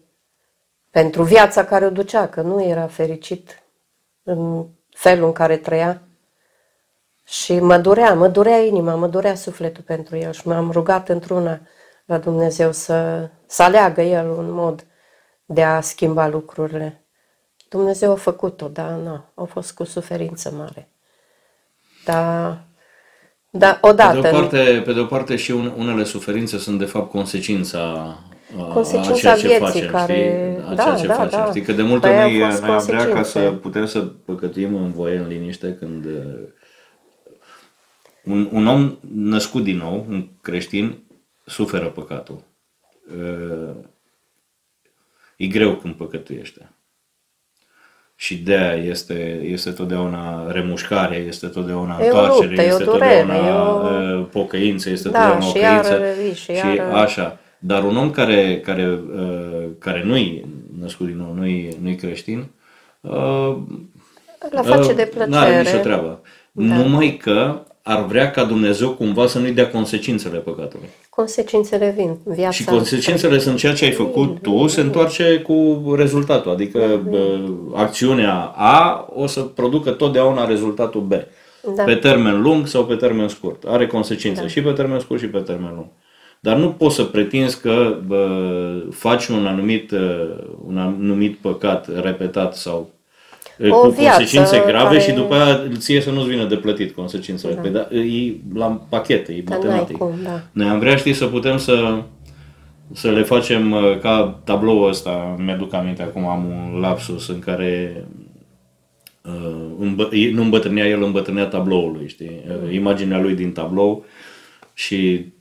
[0.90, 3.62] pentru viața care o ducea, că nu era fericit
[4.22, 6.02] în felul în care trăia.
[7.24, 11.60] Și mă durea, mă durea inima, mă durea sufletul pentru el și m-am rugat într-una
[12.04, 14.86] la Dumnezeu să, să aleagă el un mod
[15.44, 17.05] de a schimba lucrurile.
[17.68, 20.88] Dumnezeu a făcut-o, dar nu, a fost cu suferință mare.
[22.04, 22.64] Dar,
[23.50, 24.20] da, odată...
[24.20, 28.18] Pe de o parte, pe de o parte și unele suferințe sunt de fapt consecința
[28.72, 30.56] consecința a ceea ce vieții facem, care...
[30.58, 30.70] Știi?
[30.70, 31.46] A da, ceea ce da, facem, da.
[31.46, 31.62] știi?
[31.62, 35.18] Că de multe păi ori noi am vrea ca să putem să păcătuim în voie,
[35.18, 36.48] în liniște, când uh,
[38.24, 41.02] un, un om născut din nou, un creștin,
[41.44, 42.44] suferă păcatul.
[43.18, 43.74] Uh,
[45.36, 46.70] e greu când păcătuiește.
[48.18, 53.70] Și de aia este, este totdeauna remușcare, este totdeauna e întoarcere, luptă, este durere, totdeauna
[53.70, 54.18] o...
[54.18, 55.90] Uh, pocăință, este da, totdeauna și o căință.
[55.90, 56.92] Iară, și, și iară...
[56.92, 57.38] așa.
[57.58, 60.44] Dar un om care, care, uh, care nu-i
[60.80, 62.46] născut din nou, nu-i, nu-i creștin,
[63.00, 63.56] uh,
[64.50, 65.30] la face de plăcere.
[65.30, 66.20] Nu are nicio treabă.
[66.52, 66.76] Da.
[66.76, 70.86] Numai că ar vrea ca Dumnezeu cumva să nu-i dea consecințele păcatului.
[71.10, 72.18] Consecințele vin.
[72.24, 76.50] Viața și consecințele sunt ceea ce ai făcut vin, tu, vin, se întoarce cu rezultatul.
[76.50, 77.58] Adică vin.
[77.74, 81.12] acțiunea A o să producă totdeauna rezultatul B.
[81.76, 81.82] Da.
[81.82, 83.64] Pe termen lung sau pe termen scurt.
[83.66, 84.46] Are consecințe da.
[84.46, 85.86] și pe termen scurt și pe termen lung.
[86.40, 88.28] Dar nu poți să pretinzi că bă,
[88.90, 89.90] faci un anumit,
[90.66, 92.90] un anumit păcat repetat sau
[93.70, 95.00] o cu viață consecințe grave care...
[95.00, 97.54] și după aia ție să nu-ți vină de plătit consecințele.
[97.54, 97.60] Da.
[97.60, 99.96] Păi da, e la pachet, e matematic.
[99.96, 100.42] Cum, da.
[100.52, 102.02] Noi am vrea, știi, să putem să,
[102.92, 108.04] să le facem ca tabloul ăsta, mi-aduc aminte, acum am un lapsus în care
[109.22, 112.40] uh, îmbă, nu îmbătrânea el, îmbătrânea tabloului, știi?
[112.46, 112.72] Mm.
[112.72, 114.04] Imaginea lui din tablou
[114.76, 115.32] și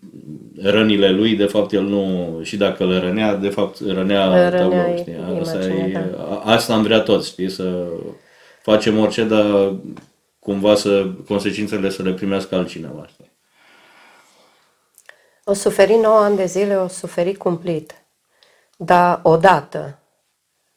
[0.61, 5.15] rănile lui, de fapt, el nu, și dacă le rănea, de fapt, rănea, tablou, știi?
[5.39, 6.41] Asta, e, da.
[6.43, 7.87] asta am vrea toți, știi, să
[8.61, 9.75] facem orice, dar
[10.39, 13.31] cumva să, consecințele să le primească altcineva, știi?
[15.43, 18.05] O suferi 9 ani de zile, o suferi cumplit,
[18.77, 19.99] dar odată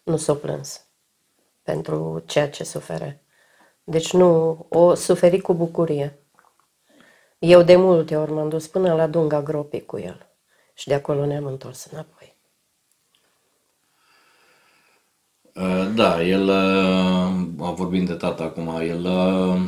[0.03, 0.85] nu s-o plâns
[1.63, 3.23] pentru ceea ce sufere.
[3.85, 6.19] Deci nu, o suferi cu bucurie.
[7.39, 10.27] Eu de multe ori m-am dus până la Dunga Gropii cu el
[10.75, 12.37] și de acolo ne-am întors înapoi.
[15.55, 19.61] Uh, da, el, uh, vorbim de tata acum, el uh,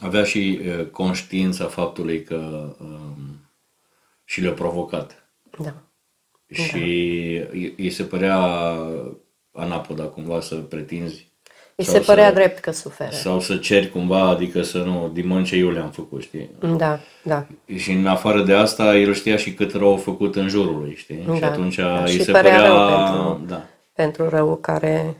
[0.00, 3.50] avea și conștiința faptului că um,
[4.24, 5.28] și le-a provocat.
[5.58, 5.74] Da.
[6.46, 7.58] Și da.
[7.76, 8.38] îi se părea
[9.52, 11.27] anapoda cumva să pretinzi
[11.78, 13.10] îi se părea să, drept că suferă.
[13.10, 16.50] Sau să ceri cumva, adică să nu, din moment ce eu le-am făcut, știi?
[16.76, 17.46] Da, da.
[17.76, 20.94] Și în afară de asta, el știa și cât rău a făcut în jurul lui,
[20.96, 21.24] știi?
[21.26, 21.34] Da.
[21.34, 22.02] Și atunci da.
[22.02, 23.64] îi și se părea, rău pentru, da.
[23.92, 25.16] pentru rău care,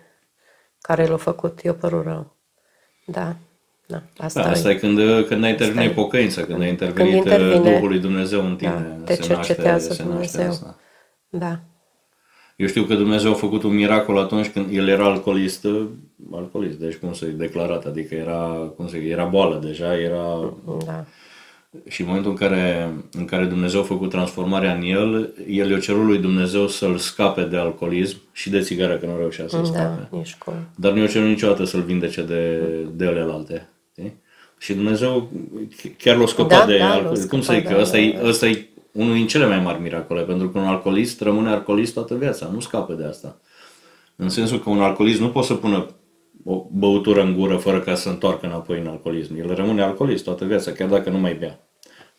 [0.81, 2.37] care l-a făcut, eu părul rău.
[3.05, 3.37] Da.
[3.87, 7.27] Da, asta, da, asta e, e când, când a intervenit pocăința, când a intervenit când
[7.27, 8.97] intervine, Duhul lui Dumnezeu în tine.
[8.99, 10.41] Da, te se cercetează naște, Dumnezeu.
[10.41, 10.79] Se naște asta.
[11.29, 11.59] Da.
[12.59, 15.67] Eu știu că Dumnezeu a făcut un miracol atunci când el era alcoolist,
[16.33, 20.55] alcoolist, deci cum să-i declarat, adică era, cum să era boală deja, era...
[20.87, 21.05] Da.
[21.89, 25.79] Și în momentul în care, în care Dumnezeu a făcut transformarea în el, el i-a
[25.79, 29.67] cerut lui Dumnezeu să-l scape de alcoolism și de țigară, că nu reușea să-l da,
[29.67, 30.09] scape.
[30.11, 30.55] Nici cum.
[30.77, 32.61] Dar nu i-a cerut niciodată să-l vindece de,
[32.95, 33.69] de alte.
[34.59, 35.31] Și Dumnezeu
[35.99, 37.29] chiar l-a scăpat da, de da, alcoolism.
[37.29, 40.59] Cum să zic, ăsta, e, ăsta e unul din cele mai mari miracole, pentru că
[40.59, 43.37] un alcoolist rămâne alcoolist toată viața, nu scapă de asta.
[44.17, 45.87] În sensul că un alcoolist nu poate să pună
[46.45, 49.37] o băutură în gură fără ca să întoarcă înapoi în alcoolism.
[49.39, 51.59] El rămâne alcoolist toată viața, chiar dacă nu mai bea.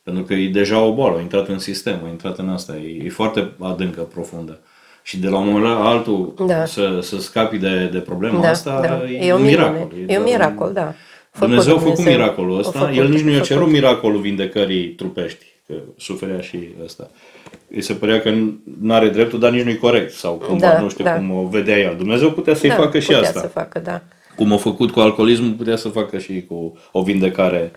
[0.03, 3.03] Pentru că e deja o boală, a intrat în sistem, a intrat în asta, e,
[3.05, 4.59] e foarte adâncă, profundă.
[5.03, 6.65] Și de la un moment la altul Da.
[6.65, 9.09] să, să scapi de, de problema Da, asta da.
[9.11, 9.67] e, E o un minune.
[9.70, 9.91] miracol.
[10.07, 10.93] E un doar- miracol, da.
[11.32, 12.20] Făcut Dumnezeu a făcut Dumnezeu.
[12.20, 13.74] miracolul A ăsta, făcut, el nici nu i-a a cerut făcut.
[13.80, 17.09] miracolul vindecării trupești, că suferea și ăsta.
[17.70, 18.30] Îi se părea că
[18.80, 21.15] nu are dreptul, dar nici nu-i corect, sau cumva, Da, nu știu da.
[21.15, 21.95] cum o vedea el.
[21.97, 23.39] Dumnezeu putea să-i da, facă și putea asta.
[23.39, 24.01] să facă, da.
[24.36, 27.72] Cum a făcut cu alcoolismul, putea să facă și cu o vindecare.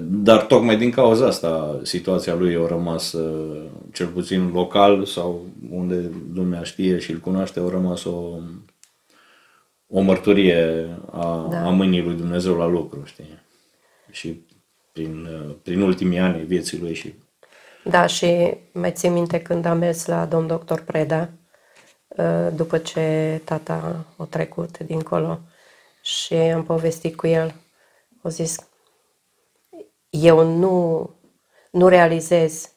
[0.00, 6.10] Dar tocmai din cauza asta situația lui a rămas, uh, cel puțin local sau unde
[6.34, 8.38] lumea știe și îl cunoaște, a rămas o,
[9.86, 11.64] o mărturie a, Da.
[11.66, 13.38] a mâinii lui Dumnezeu la lucru, știi?
[14.10, 14.40] Și
[14.92, 17.14] prin, uh, prin ultimii ani ai vieții lui și
[17.84, 21.28] Da, și mai țin minte când am mers la domn doctor Preda,
[22.08, 25.40] uh, după ce tata a trecut dincolo
[26.02, 27.54] și am povestit cu el,
[28.22, 28.68] a zis,
[30.10, 31.10] eu nu,
[31.70, 32.72] nu realizez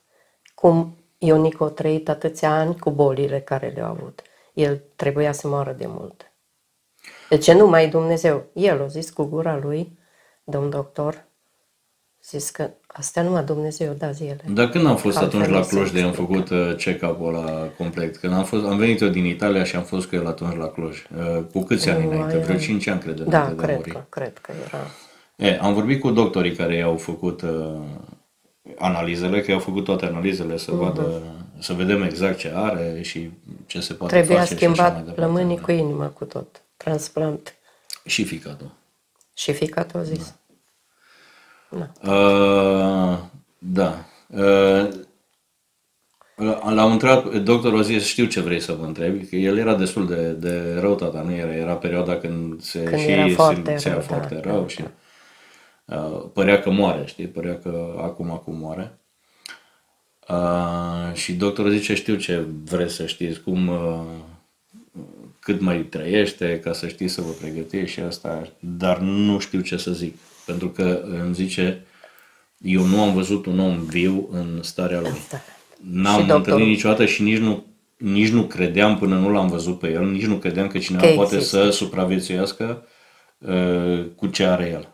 [0.56, 4.22] cum Ionic a trăit atâția ani cu bolile care le-a avut.
[4.54, 6.32] El trebuia să moară de mult.
[7.30, 8.46] De ce nu mai Dumnezeu?
[8.54, 10.00] El a zis cu gura lui,
[10.44, 11.26] domn doctor,
[12.30, 14.38] zis că astea numai Dumnezeu da zile.
[14.50, 16.32] Dar când am fost Altfel atunci la nu se Cluj de am explică.
[16.34, 18.18] făcut uh, check-up-ul ăla complet?
[18.18, 20.68] Când am, fost, am venit eu din Italia și am fost cu el atunci la
[20.68, 20.98] Cluj.
[21.18, 22.34] Uh, Cu câți ani Nu, înainte?
[22.36, 22.62] mai Vreo am.
[22.62, 23.92] 5 ani, cred, Da, înainte de a cred muri.
[23.92, 24.82] că, cred că era.
[25.36, 27.82] E, am vorbit cu doctorii care i-au făcut uh,
[28.78, 31.22] analizele, că i-au făcut toate analizele să vadă,
[31.60, 33.30] să vedem exact ce are și
[33.66, 34.24] ce se poate Mhm.
[34.26, 35.22] Trebuia face și așa mai schimbat departe.
[35.22, 36.62] plămânii cu inima cu tot.
[36.78, 37.56] Transplant.
[38.06, 38.72] Și ficatul.
[39.34, 40.36] Și ficat a zis.
[41.72, 43.18] Uh,
[43.58, 44.06] da.
[44.28, 44.90] Uh,
[46.70, 50.08] L-am întrebat, doctorul a zis, știu ce vrei să vă întrebi, că el era destul
[50.08, 53.70] de, de rău, tata, nu era, era perioada când se Când și era se foarte
[53.70, 54.84] simțea rău, foarte da, rău da, și
[55.86, 59.00] uh, părea că moare, știi, părea că acum, acum moare.
[60.30, 64.02] Uh, și doctorul zice, știu ce vreți să știți, cum, uh,
[65.40, 69.78] cât mai trăiește, ca să știți să vă pregătiți și asta, dar nu știu ce
[69.78, 70.16] să zic,
[70.46, 71.86] pentru că îmi zice,
[72.58, 75.12] eu nu am văzut un om viu în starea lui.
[75.32, 75.38] Da.
[75.92, 77.66] N-am Și doctorul- întâlnit niciodată și nici nu,
[77.98, 81.14] nici nu credeam până nu l-am văzut pe el, nici nu credeam că cineva Că
[81.14, 81.64] poate există.
[81.64, 82.86] să supraviețuiască
[83.38, 84.88] uh, cu ce are el.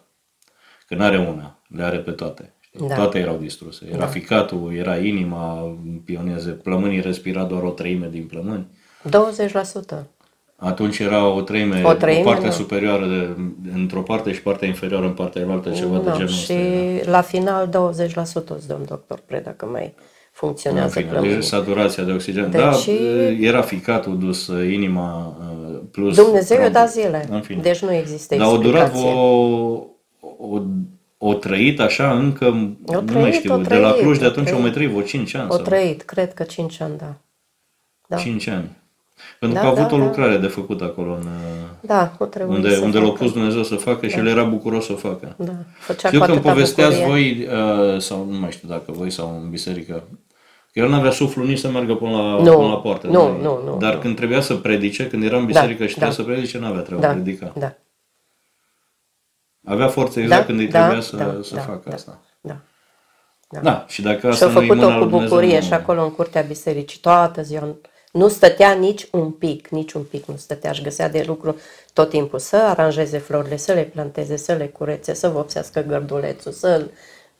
[0.88, 2.54] Că nu are una, le are pe toate.
[2.60, 2.88] știi?
[2.88, 2.96] Da.
[2.96, 3.86] Toate erau distruse.
[3.94, 8.68] Era ficatul, era inima, pioneze, plămânii respira doar o treime din plămâni.
[9.10, 10.08] 20%.
[10.60, 12.52] Atunci era o treime, O treime, o parte nu.
[12.52, 13.36] superioară de,
[13.74, 16.54] într-o parte și partea inferioară în partea cealaltă, ceva de Nu, genul și ăsta.
[16.54, 17.12] era.
[17.12, 19.94] la final 20% îți domn doctor Preda că mai În
[20.32, 21.44] funcționează fine, deci plămânii.
[21.44, 22.50] saturația de oxigen.
[22.52, 22.72] Deci- Da,
[23.40, 26.16] era ficatul dus, inima uh, plus...
[26.16, 26.82] Dumnezeu i-a trombul.
[26.82, 27.28] dat zile.
[27.32, 27.62] În fine.
[27.62, 29.20] Deci nu există Dar au durat explicație.
[29.20, 29.84] o,
[30.38, 30.62] o,
[31.18, 34.28] o trăit așa încă, nu mai trăit, știu, o de la trăit, Cluj de o
[34.28, 34.62] atunci au trăit.
[34.64, 37.14] mai trăit vreo 5 ani O sau trăit, cred că 5 ani, da.
[38.08, 38.70] Da, 5 ani.
[39.40, 40.04] Pentru Da, că a avut da, o da.
[40.06, 43.18] lucrare de făcut acolo, în, uh, da o trebuie unde, să unde l-a facă.
[43.24, 45.36] pus Dumnezeu să facă și el era bucuros să o facă.
[45.38, 47.48] Da, făcea Știu cu că îmi atâta povesteați bucurie.
[47.48, 50.04] voi, uh, sau nu mai știu dacă voi sau în biserică,
[50.74, 53.08] că el nu avea suflu nici să meargă până la, Nu, până la poartă.
[53.08, 53.42] nu, e?
[53.42, 54.00] nu, nu, Dar nu.
[54.00, 56.16] când trebuia să predice, când era în biserică și trebuia da.
[56.16, 57.54] să predice, nu avea treabă, Da, predica.
[57.58, 57.74] da,
[59.66, 62.20] Avea forță exact da, când îi da, trebuia să, da, să da, facă da, asta.
[62.42, 62.58] Da.
[63.50, 63.60] Da.
[63.60, 65.74] Da, și dacă Și asta a nu-i făcut-o mâna cu lui Dumnezeu, bucurie nu- și
[65.74, 67.76] acolo în curtea bisericii, toată ziua.
[68.18, 70.70] Nu stătea nici un pic, nici un pic nu stătea.
[70.70, 71.56] Își găsea de lucru
[71.94, 76.86] tot timpul să aranjeze florile, să le planteze, să le curețe, să vopsească gărdulețul, să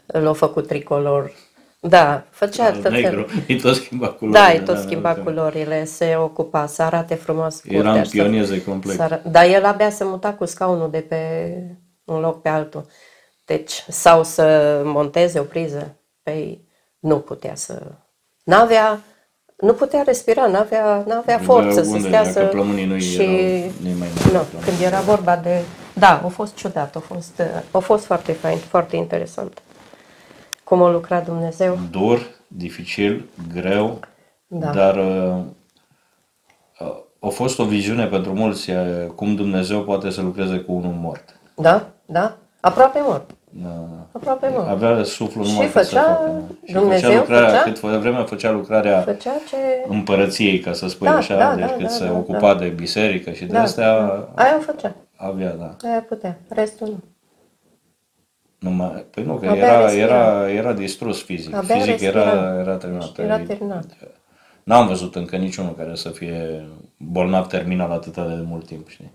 [0.06, 1.32] l-a făcut tricolor.
[1.80, 3.30] Da, făcea tot Negru, felul.
[3.48, 4.40] îi tot schimba culorile.
[4.40, 5.22] Da, îi tot schimba da.
[5.22, 8.00] culorile, se ocupa, să arate frumos Era curtea.
[8.00, 8.96] în să- pionieze complet.
[8.96, 11.52] să ară- Dar el abia se muta cu scaunul de pe
[12.06, 12.86] un loc pe altul.
[13.46, 15.96] Deci, sau să monteze o priză.
[16.24, 16.68] Păi,
[17.00, 17.82] nu putea să...
[18.44, 19.00] N-avea,
[19.58, 22.44] nu putea respira, n-avea, n-avea forță să unde, stea dacă să...
[22.46, 23.22] plămânii nu-i și...
[23.22, 25.62] erau- nu-i mai nu, erau când era vorba de...
[25.94, 27.42] Da, a fost ciudat, a fost,
[27.72, 29.62] a fost foarte fain, foarte interesant.
[30.64, 31.78] Cum a lucrat Dumnezeu.
[31.92, 34.00] Dur, dificil, greu,
[34.48, 34.70] Da.
[34.72, 35.44] dar uh,
[37.20, 41.40] a fost o viziune pentru mulți uh, cum Dumnezeu poate să lucreze cu unul mort.
[41.56, 43.30] Da, da, aproape mort.
[43.64, 43.70] Uh,
[44.12, 44.68] Aproape mort.
[44.68, 46.32] Avea suflul Și numai cât să făcea- facă.
[46.32, 46.56] nu?
[46.66, 49.56] Și Dumnezeu făcea lucrarea, făcea- cât fă- vremea făcea lucrarea Făcea ce...
[49.88, 52.68] împărăției, ca să spui Da, așa, da, deci da, cât da, se da, ocupa de
[52.68, 53.94] biserică și de Da, astea,
[54.36, 54.96] Aia o făcea.
[55.16, 55.76] avea, da.
[55.90, 56.38] Aia putea.
[56.50, 57.04] Restul nu.
[58.60, 60.06] Numai, păi nu, că Abia era, respira.
[60.06, 61.56] era, era distrus fizic.
[61.56, 62.22] Abia fizic respira.
[62.22, 63.18] era, era terminat.
[63.18, 63.86] Era terminat.
[64.64, 66.66] N-am văzut încă niciunul care să fie
[66.98, 69.12] bolnav terminal atâta de mult timp, știi?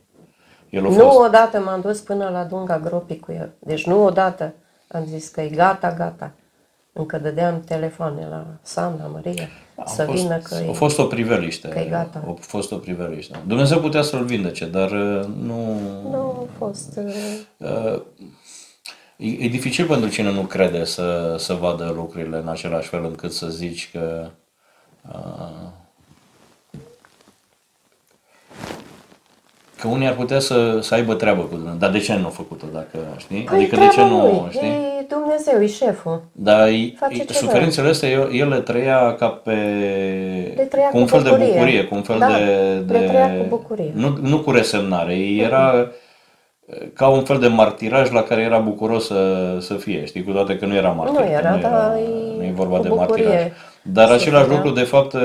[0.73, 1.19] El a Nu fost.
[1.19, 3.53] odată m-am dus până la dunga gropii cu el.
[3.59, 4.53] Deci nu odată
[4.89, 6.33] am zis că e gata, gata.
[6.93, 9.49] Încă dădeam telefoane la Sam, la Maria,
[9.87, 10.73] să fost, vină că a e...
[10.73, 11.69] fost o priveliște.
[11.69, 12.25] că e gata.
[12.27, 13.39] A fost o priveliște.
[13.47, 15.81] Dumnezeu putea să-l vindece, dar uh, nu...
[16.11, 17.01] Nu a fost...
[17.57, 18.03] uh,
[19.17, 23.33] E, e dificil pentru cine nu crede să, să vadă lucrurile în același fel încât
[23.33, 24.31] să zici că
[25.13, 25.71] uh,
[29.83, 31.77] că unii ar putea să, să aibă treabă cu Dumnezeu.
[31.79, 33.43] Dar de ce nu a făcut-o dacă, știi?
[33.43, 34.69] Păi adică de ce treaba nu, lui, știi?
[34.69, 36.23] E Dumnezeu, e șeful.
[36.33, 39.51] Dar e- Face e- ce suferințele astea, el, el le trăia ca pe...
[40.57, 41.53] Le trăia cu un cu fel de bucurie.
[41.53, 42.43] bucurie, cu un fel Da, de,
[42.93, 43.05] le de...
[43.07, 43.93] trăia cu bucurie.
[43.95, 45.89] Nu, nu cu resemnare, era
[46.95, 50.57] ca un fel de martiraj la care era bucuros să, să fie, știi, cu toate
[50.59, 51.19] că nu era martir.
[51.19, 53.53] Nu că era, nu dar era, e nu e vorba cu de bucurie martiraj.
[53.83, 54.81] Dar să același fie, lucru, da.
[54.81, 55.17] de fapt,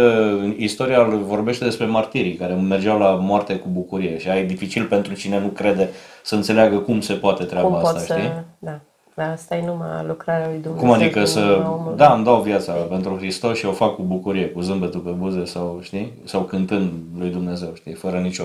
[0.58, 5.39] istoria vorbește despre martirii care mergeau la moarte cu bucurie și e dificil pentru cine
[5.39, 5.89] nu crede
[6.24, 8.16] să înțeleagă cum se poate treaba Cum asta, pot știi?
[8.16, 8.43] să...
[8.60, 8.80] Da.
[9.16, 10.88] Dar asta e numai lucrarea lui Dumnezeu.
[10.88, 11.39] Cum adică din să...
[11.39, 11.97] inima omului.
[11.97, 15.45] Da, îmi dau viața pentru Hristos și o fac cu bucurie, cu zâmbetul pe buze
[15.45, 16.14] sau, știi?
[16.24, 17.93] Sau cântând lui Dumnezeu, știi?
[17.93, 18.43] Fără nicio...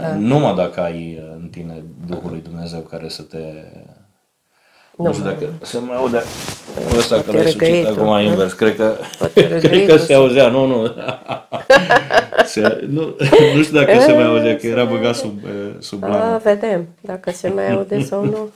[0.00, 0.14] Da.
[0.18, 3.38] Numai dacă ai uh, în tine Duhul lui Dumnezeu care să te...
[4.98, 6.22] Nu, nu știu dacă se mai aude
[6.96, 8.20] ăsta că Poate l-ai sucit răgăit-o, acum hă?
[8.20, 8.52] invers.
[8.52, 10.94] Cred că, Poate cred răgăit-o că se să- auzea, nu, nu.
[12.44, 13.14] Se, nu,
[13.54, 16.40] nu știu dacă se mai auzea, că era băgat sub, eh, sub A, lană.
[16.44, 18.50] vedem dacă se mai aude sau nu.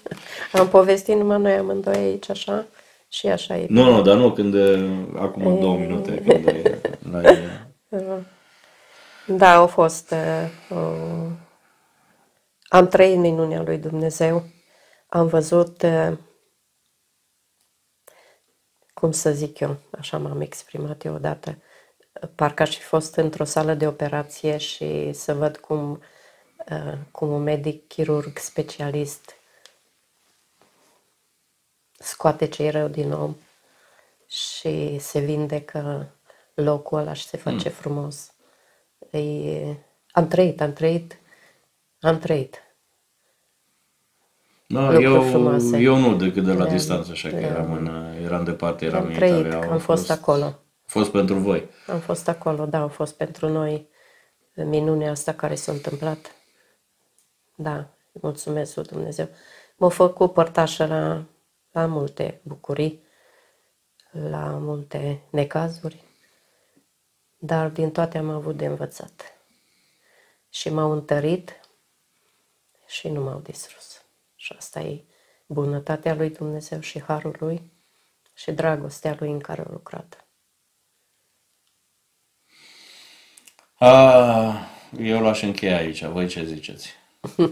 [0.61, 2.65] Am povestit numai noi amândoi aici așa
[3.09, 3.67] și așa e.
[3.69, 4.81] Nu, nu, dar nu când, eh,
[5.19, 6.73] acum două minute, când eh,
[7.11, 7.39] n-ai...
[9.27, 10.11] Da, au fost...
[10.71, 11.31] Uh, uh,
[12.69, 14.43] am trăit minunea lui Dumnezeu.
[15.09, 16.17] Am văzut, uh,
[19.03, 21.59] cum să zic eu, așa m-am exprimat eu odată,
[22.35, 26.03] parcă aș fi fost într-o sală de operație și să văd cum,
[26.71, 29.35] uh, cum un medic chirurg specialist
[31.93, 33.37] scoate ce e rău din om
[34.27, 36.11] și se vindecă
[36.55, 37.79] locul ăla și se face Hmm.
[37.81, 38.33] frumos.
[39.11, 39.21] E,
[40.11, 41.19] am trăit, am trăit,
[42.01, 42.63] am trăit.
[44.73, 45.79] Da, lucruri eu, frumoase.
[45.79, 49.01] eu nu, decât de la Le-am- distanță, așa că le-am- eram, în, eram departe, eram
[49.01, 49.59] Am în trăit, Italia.
[49.59, 50.45] că au am fost acolo.
[50.45, 51.69] A fost pentru voi.
[51.87, 53.89] Am fost acolo, da, au fost pentru noi
[54.55, 56.33] minunea asta care s-a întâmplat.
[57.55, 59.29] Da, mulțumesc lui Dumnezeu.
[59.77, 61.23] M-a făcut părtașă la,
[61.73, 63.03] la multe bucurii,
[64.11, 66.03] la multe necazuri,
[67.39, 69.23] dar din toate am avut de învățat.
[70.51, 71.61] Și m-au întărit
[72.87, 73.92] și nu m-au distrus.
[74.43, 75.05] Și asta e
[75.47, 77.73] bunătatea lui Dumnezeu și harul lui
[78.35, 80.27] și dragostea lui în care a lucrat.
[83.75, 84.55] A,
[84.99, 86.89] eu l-aș încheia aici, voi ce ziceți?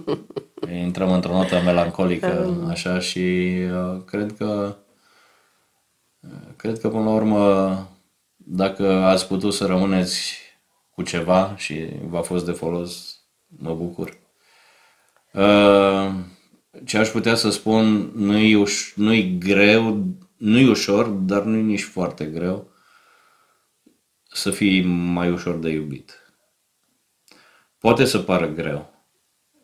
[0.87, 3.19] Intrăm într-o notă melancolică, așa, și
[3.73, 4.77] uh, cred că
[6.21, 7.89] uh, cred că până la urmă,
[8.37, 10.39] dacă ați putut să rămâneți
[10.91, 14.19] cu ceva și v-a fost de folos, mă bucur.
[16.71, 20.07] Uh, Ce aș putea să spun, nu e, uș- nu-i greu,
[20.37, 22.71] nu e ușor, dar nu e nici foarte greu
[24.33, 26.35] să fii mai ușor de iubit.
[27.79, 28.91] Poate să pară greu,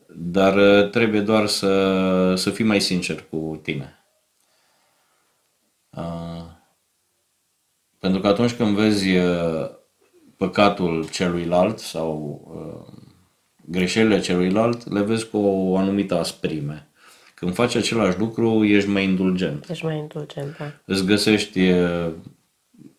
[0.09, 4.05] dar uh, trebuie doar să, să fii mai sincer cu tine.
[5.91, 6.45] Uh,
[7.99, 9.71] pentru că atunci când vezi uh,
[10.37, 12.95] păcatul celuilalt sau uh,
[13.65, 16.86] greșelile celuilalt, le vezi cu o anumită asprime.
[17.41, 19.69] Când faci același lucru, ești mai indulgent.
[19.69, 20.73] Ești mai indulgent, da.
[20.85, 22.09] Îți găsești uh,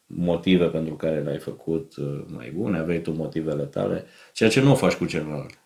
[0.05, 4.71] motive pentru care le-ai făcut uh, mai bune, aveai tu motivele tale, ceea ce nu
[4.71, 5.59] o faci cu celălalt.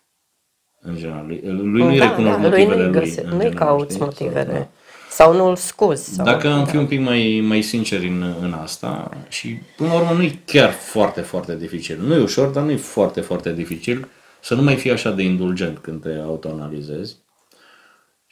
[0.80, 1.26] În general.
[1.26, 3.00] Lui lui nu-i da, recunoști da, lui motivele nu-i, lui.
[3.00, 4.04] găse, în nu-i general, cauți știi?
[4.04, 4.44] motivele.
[4.44, 4.68] Sau, da.
[5.10, 6.14] Sau nu-l scuzi.
[6.14, 6.64] Sau, Dacă am da.
[6.64, 10.38] fi un pic mai, mai sinceri în, în asta și până la urmă nu e
[10.44, 11.98] chiar foarte, foarte dificil.
[12.06, 14.08] Nu e ușor, dar nu e foarte, foarte dificil
[14.40, 17.16] să nu mai fii așa de indulgent când te autoanalizezi.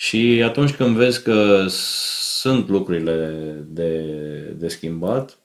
[0.00, 3.34] Și atunci când vezi că sunt lucrurile
[3.66, 4.02] de,
[4.56, 5.38] de schimbat,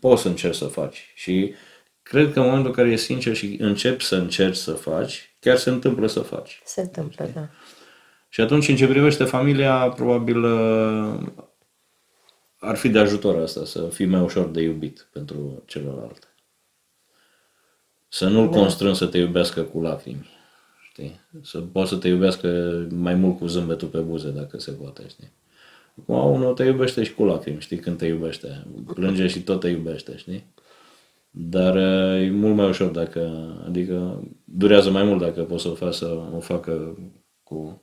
[0.00, 1.12] poți să încerci să faci.
[1.14, 1.54] Și
[2.02, 5.56] cred că în momentul în care e sincer și începi să încerci să faci, chiar
[5.56, 6.60] se întâmplă să faci.
[6.64, 7.48] Se întâmplă, da.
[8.28, 11.20] Și atunci, în ce privește familia, probabil uh,
[12.58, 16.28] ar fi de ajutor asta, să fii mai ușor de iubit pentru celălalt.
[18.08, 18.58] Să nu-l Da.
[18.58, 20.28] constrâng să te iubească cu lacrimi.
[20.94, 21.20] Știi?
[21.42, 22.48] Să poți să te iubească
[22.90, 25.32] mai mult cu zâmbetul pe buze, dacă se poate, știi?
[26.00, 28.66] Acum unul te iubește și cu lacrimi, știi, când te iubește.
[28.94, 30.44] Plânge și tot te iubește, știi?
[31.30, 35.74] Dar uh, e mult mai ușor dacă, adică durează mai mult dacă poți să o
[35.74, 36.98] faci să o facă
[37.42, 37.82] cu...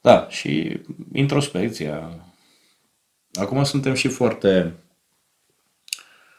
[0.00, 0.80] Da, și
[1.12, 2.26] introspecția,
[3.32, 4.74] acum suntem și foarte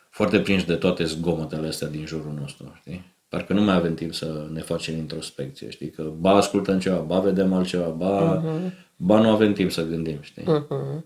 [0.09, 3.16] foarte prinși de toate zgomotele astea din jurul nostru, știi?
[3.29, 5.89] Parcă nu mai avem timp să ne facem introspecție, știi?
[5.89, 8.71] Că ba ascultăm ceva, ba vedem altceva, ba, uh-huh.
[8.95, 10.43] ba nu avem timp să gândim, știi?
[10.43, 11.03] Uh-huh.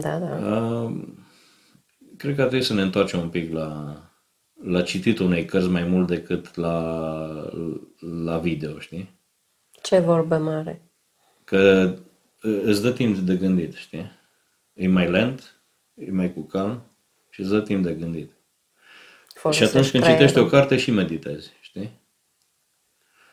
[0.00, 0.36] Da, da.
[0.36, 1.08] Uh,
[2.16, 3.96] cred că trebuie să ne întoarcem un pic la,
[4.62, 7.04] la cititul unei cărți mai mult decât la,
[8.24, 9.18] la video, știi?
[9.82, 10.82] Ce vorbă mare.
[11.44, 11.94] Că
[12.40, 14.10] îți dă timp de gândit, știi?
[14.72, 15.60] E mai lent,
[15.94, 16.82] e mai cu calm
[17.30, 18.30] și îți dă timp de gândit.
[19.40, 20.26] Folosești și atunci când creierul.
[20.26, 21.90] citești o carte și meditezi, știi?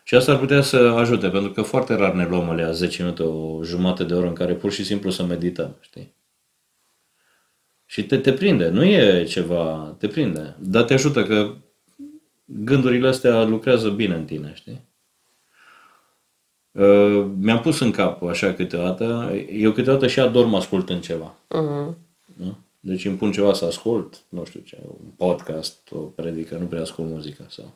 [0.03, 3.24] Și asta ar putea să ajute, pentru că foarte rar ne luăm alea 10 minute,
[3.24, 6.14] o jumătate de oră în care pur și simplu să medităm, știi?
[7.86, 11.53] Și te, te prinde, nu e ceva, te prinde, dar te ajută că
[12.45, 14.82] gândurile astea lucrează bine în tine, știi?
[16.72, 21.34] Uh, mi-am pus în cap așa câteodată, eu câteodată și adorm ascultând ceva.
[21.34, 21.95] Uh-huh.
[22.36, 22.58] Nu?
[22.88, 26.81] Deci îmi pun ceva să ascult, nu știu ce, un podcast, o predică, nu prea
[26.81, 27.73] ascult muzică sau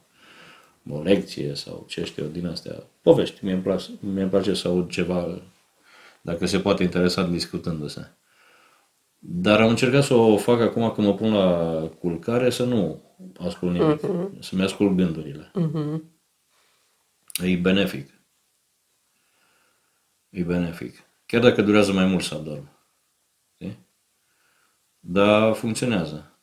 [0.90, 2.84] o lecție sau ce știu din astea.
[3.02, 5.42] Povești, mie îmi place, mie îmi place să aud ceva,
[6.22, 8.08] dacă se poate interesant discutându-se.
[9.20, 13.02] Dar am încercat să o fac acum când mă pun la culcare să nu
[13.38, 14.40] ascult nimic, uh-huh.
[14.40, 15.52] să-mi ascult gândurile.
[15.60, 16.02] Uh-huh.
[17.44, 18.10] E benefic.
[20.30, 21.04] E benefic.
[21.26, 22.71] Chiar dacă durează mai mult să adorm.
[25.04, 26.36] Dar funcționează.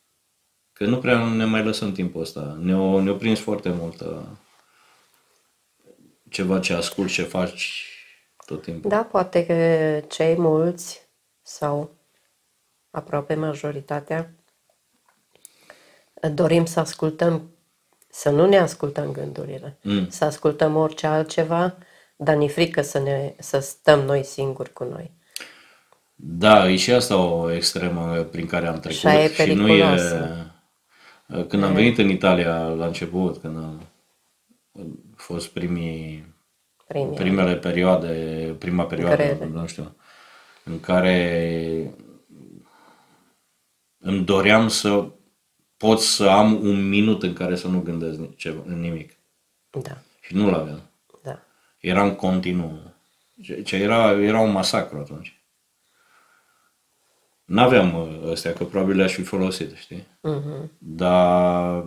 [0.73, 2.59] Că nu prea ne mai lăsăm timpul ăsta.
[2.61, 4.23] Ne-o, ne-o prins foarte mult uh,
[6.31, 7.85] ceva ce ascult, ce faci
[8.47, 8.91] tot timpul.
[8.91, 11.09] Da, poate că cei mulți
[11.43, 11.97] sau
[12.91, 14.33] aproape majoritatea
[16.35, 17.51] dorim să ascultăm,
[18.09, 20.09] să nu ne ascultăm gândurile, mm.
[20.09, 21.77] să ascultăm orice altceva,
[22.17, 25.17] dar ni frică să, ne, să stăm noi singuri cu noi.
[26.21, 28.99] Da, e și asta o extremă prin care am trecut.
[28.99, 29.97] Și, și nu e...
[31.49, 33.83] Când am venit în Italia la început, când am
[35.17, 36.35] fost primii,
[36.87, 37.15] Primii.
[37.17, 39.47] primele perioade, prima perioadă, Grele.
[39.53, 39.97] nu știu,
[40.65, 41.95] în care
[43.99, 45.07] îmi doream să
[45.77, 49.13] pot să am un minut în care să nu gândesc ceva, nimic.
[49.71, 49.99] Da.
[50.21, 50.81] Și nu-l aveam.
[51.23, 51.43] Da.
[51.79, 52.79] Era în continuu.
[53.65, 55.38] Ce era, era un masacru atunci.
[57.49, 60.07] N-aveam uh, astea, că probabil le-aș fi folosit, știi?
[60.07, 60.69] Uh-huh.
[60.79, 61.85] Dar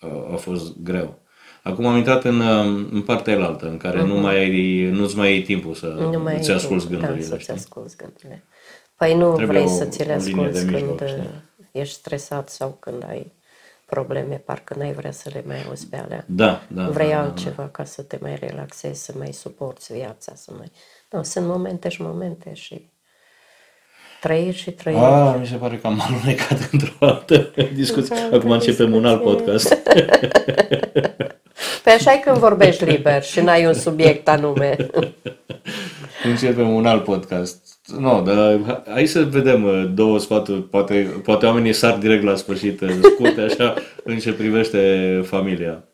[0.00, 1.18] uh, a fost greu.
[1.62, 4.06] Acum am intrat în, uh, în partea altă, în care uh-huh.
[4.06, 7.18] nu mai ai, nu-ți mai ai timpul să nu mai îți asculți gândurile.
[7.18, 8.44] Da, să-ți asculți gândurile.
[8.96, 11.02] Păi nu Trebuie vrei să ți le asculți când mijloc,
[11.72, 13.32] ești stresat sau când ai
[13.86, 16.24] probleme, parcă n-ai vrea să le mai auzi pe alea.
[16.28, 16.88] Da, da.
[16.88, 17.68] Vrei da, altceva da, da.
[17.68, 20.70] ca să te mai relaxezi, să mai suporți viața, să mai...
[21.10, 22.90] Nu, sunt momente și momente și
[24.20, 25.00] Trăiri și trăiri.
[25.00, 28.16] Ah, mi se pare că am alunecat într-o altă discuție.
[28.32, 29.74] Acum începem un alt podcast.
[31.82, 34.76] Păi așa când vorbești liber și n-ai un subiect anume.
[36.24, 37.78] Începem un alt podcast.
[37.86, 40.62] Nu, no, dar hai să vedem uh, două sfaturi.
[40.62, 45.84] Poate, poate oamenii sar direct la sfârșit, uh, scurte așa, în ce privește familia.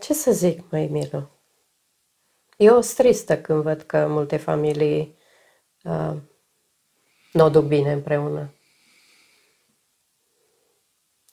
[0.00, 1.30] Ce să zic, mai Milo?
[2.56, 5.15] Eu sunt tristă când văd că multe familii
[5.86, 6.16] uh,
[7.32, 8.50] nu o duc bine împreună.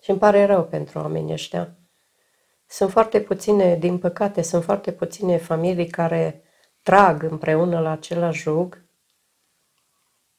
[0.01, 1.75] Și îmi pare rău pentru oamenii ăștia.
[2.67, 6.43] Sunt foarte puține, din păcate, sunt foarte puține familii care
[6.81, 8.83] trag împreună la același jug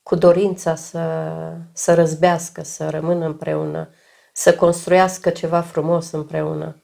[0.03, 1.33] cu dorința să,
[1.73, 3.89] să răzbească, să rămână împreună,
[4.33, 6.73] să construiască ceva frumos împreună.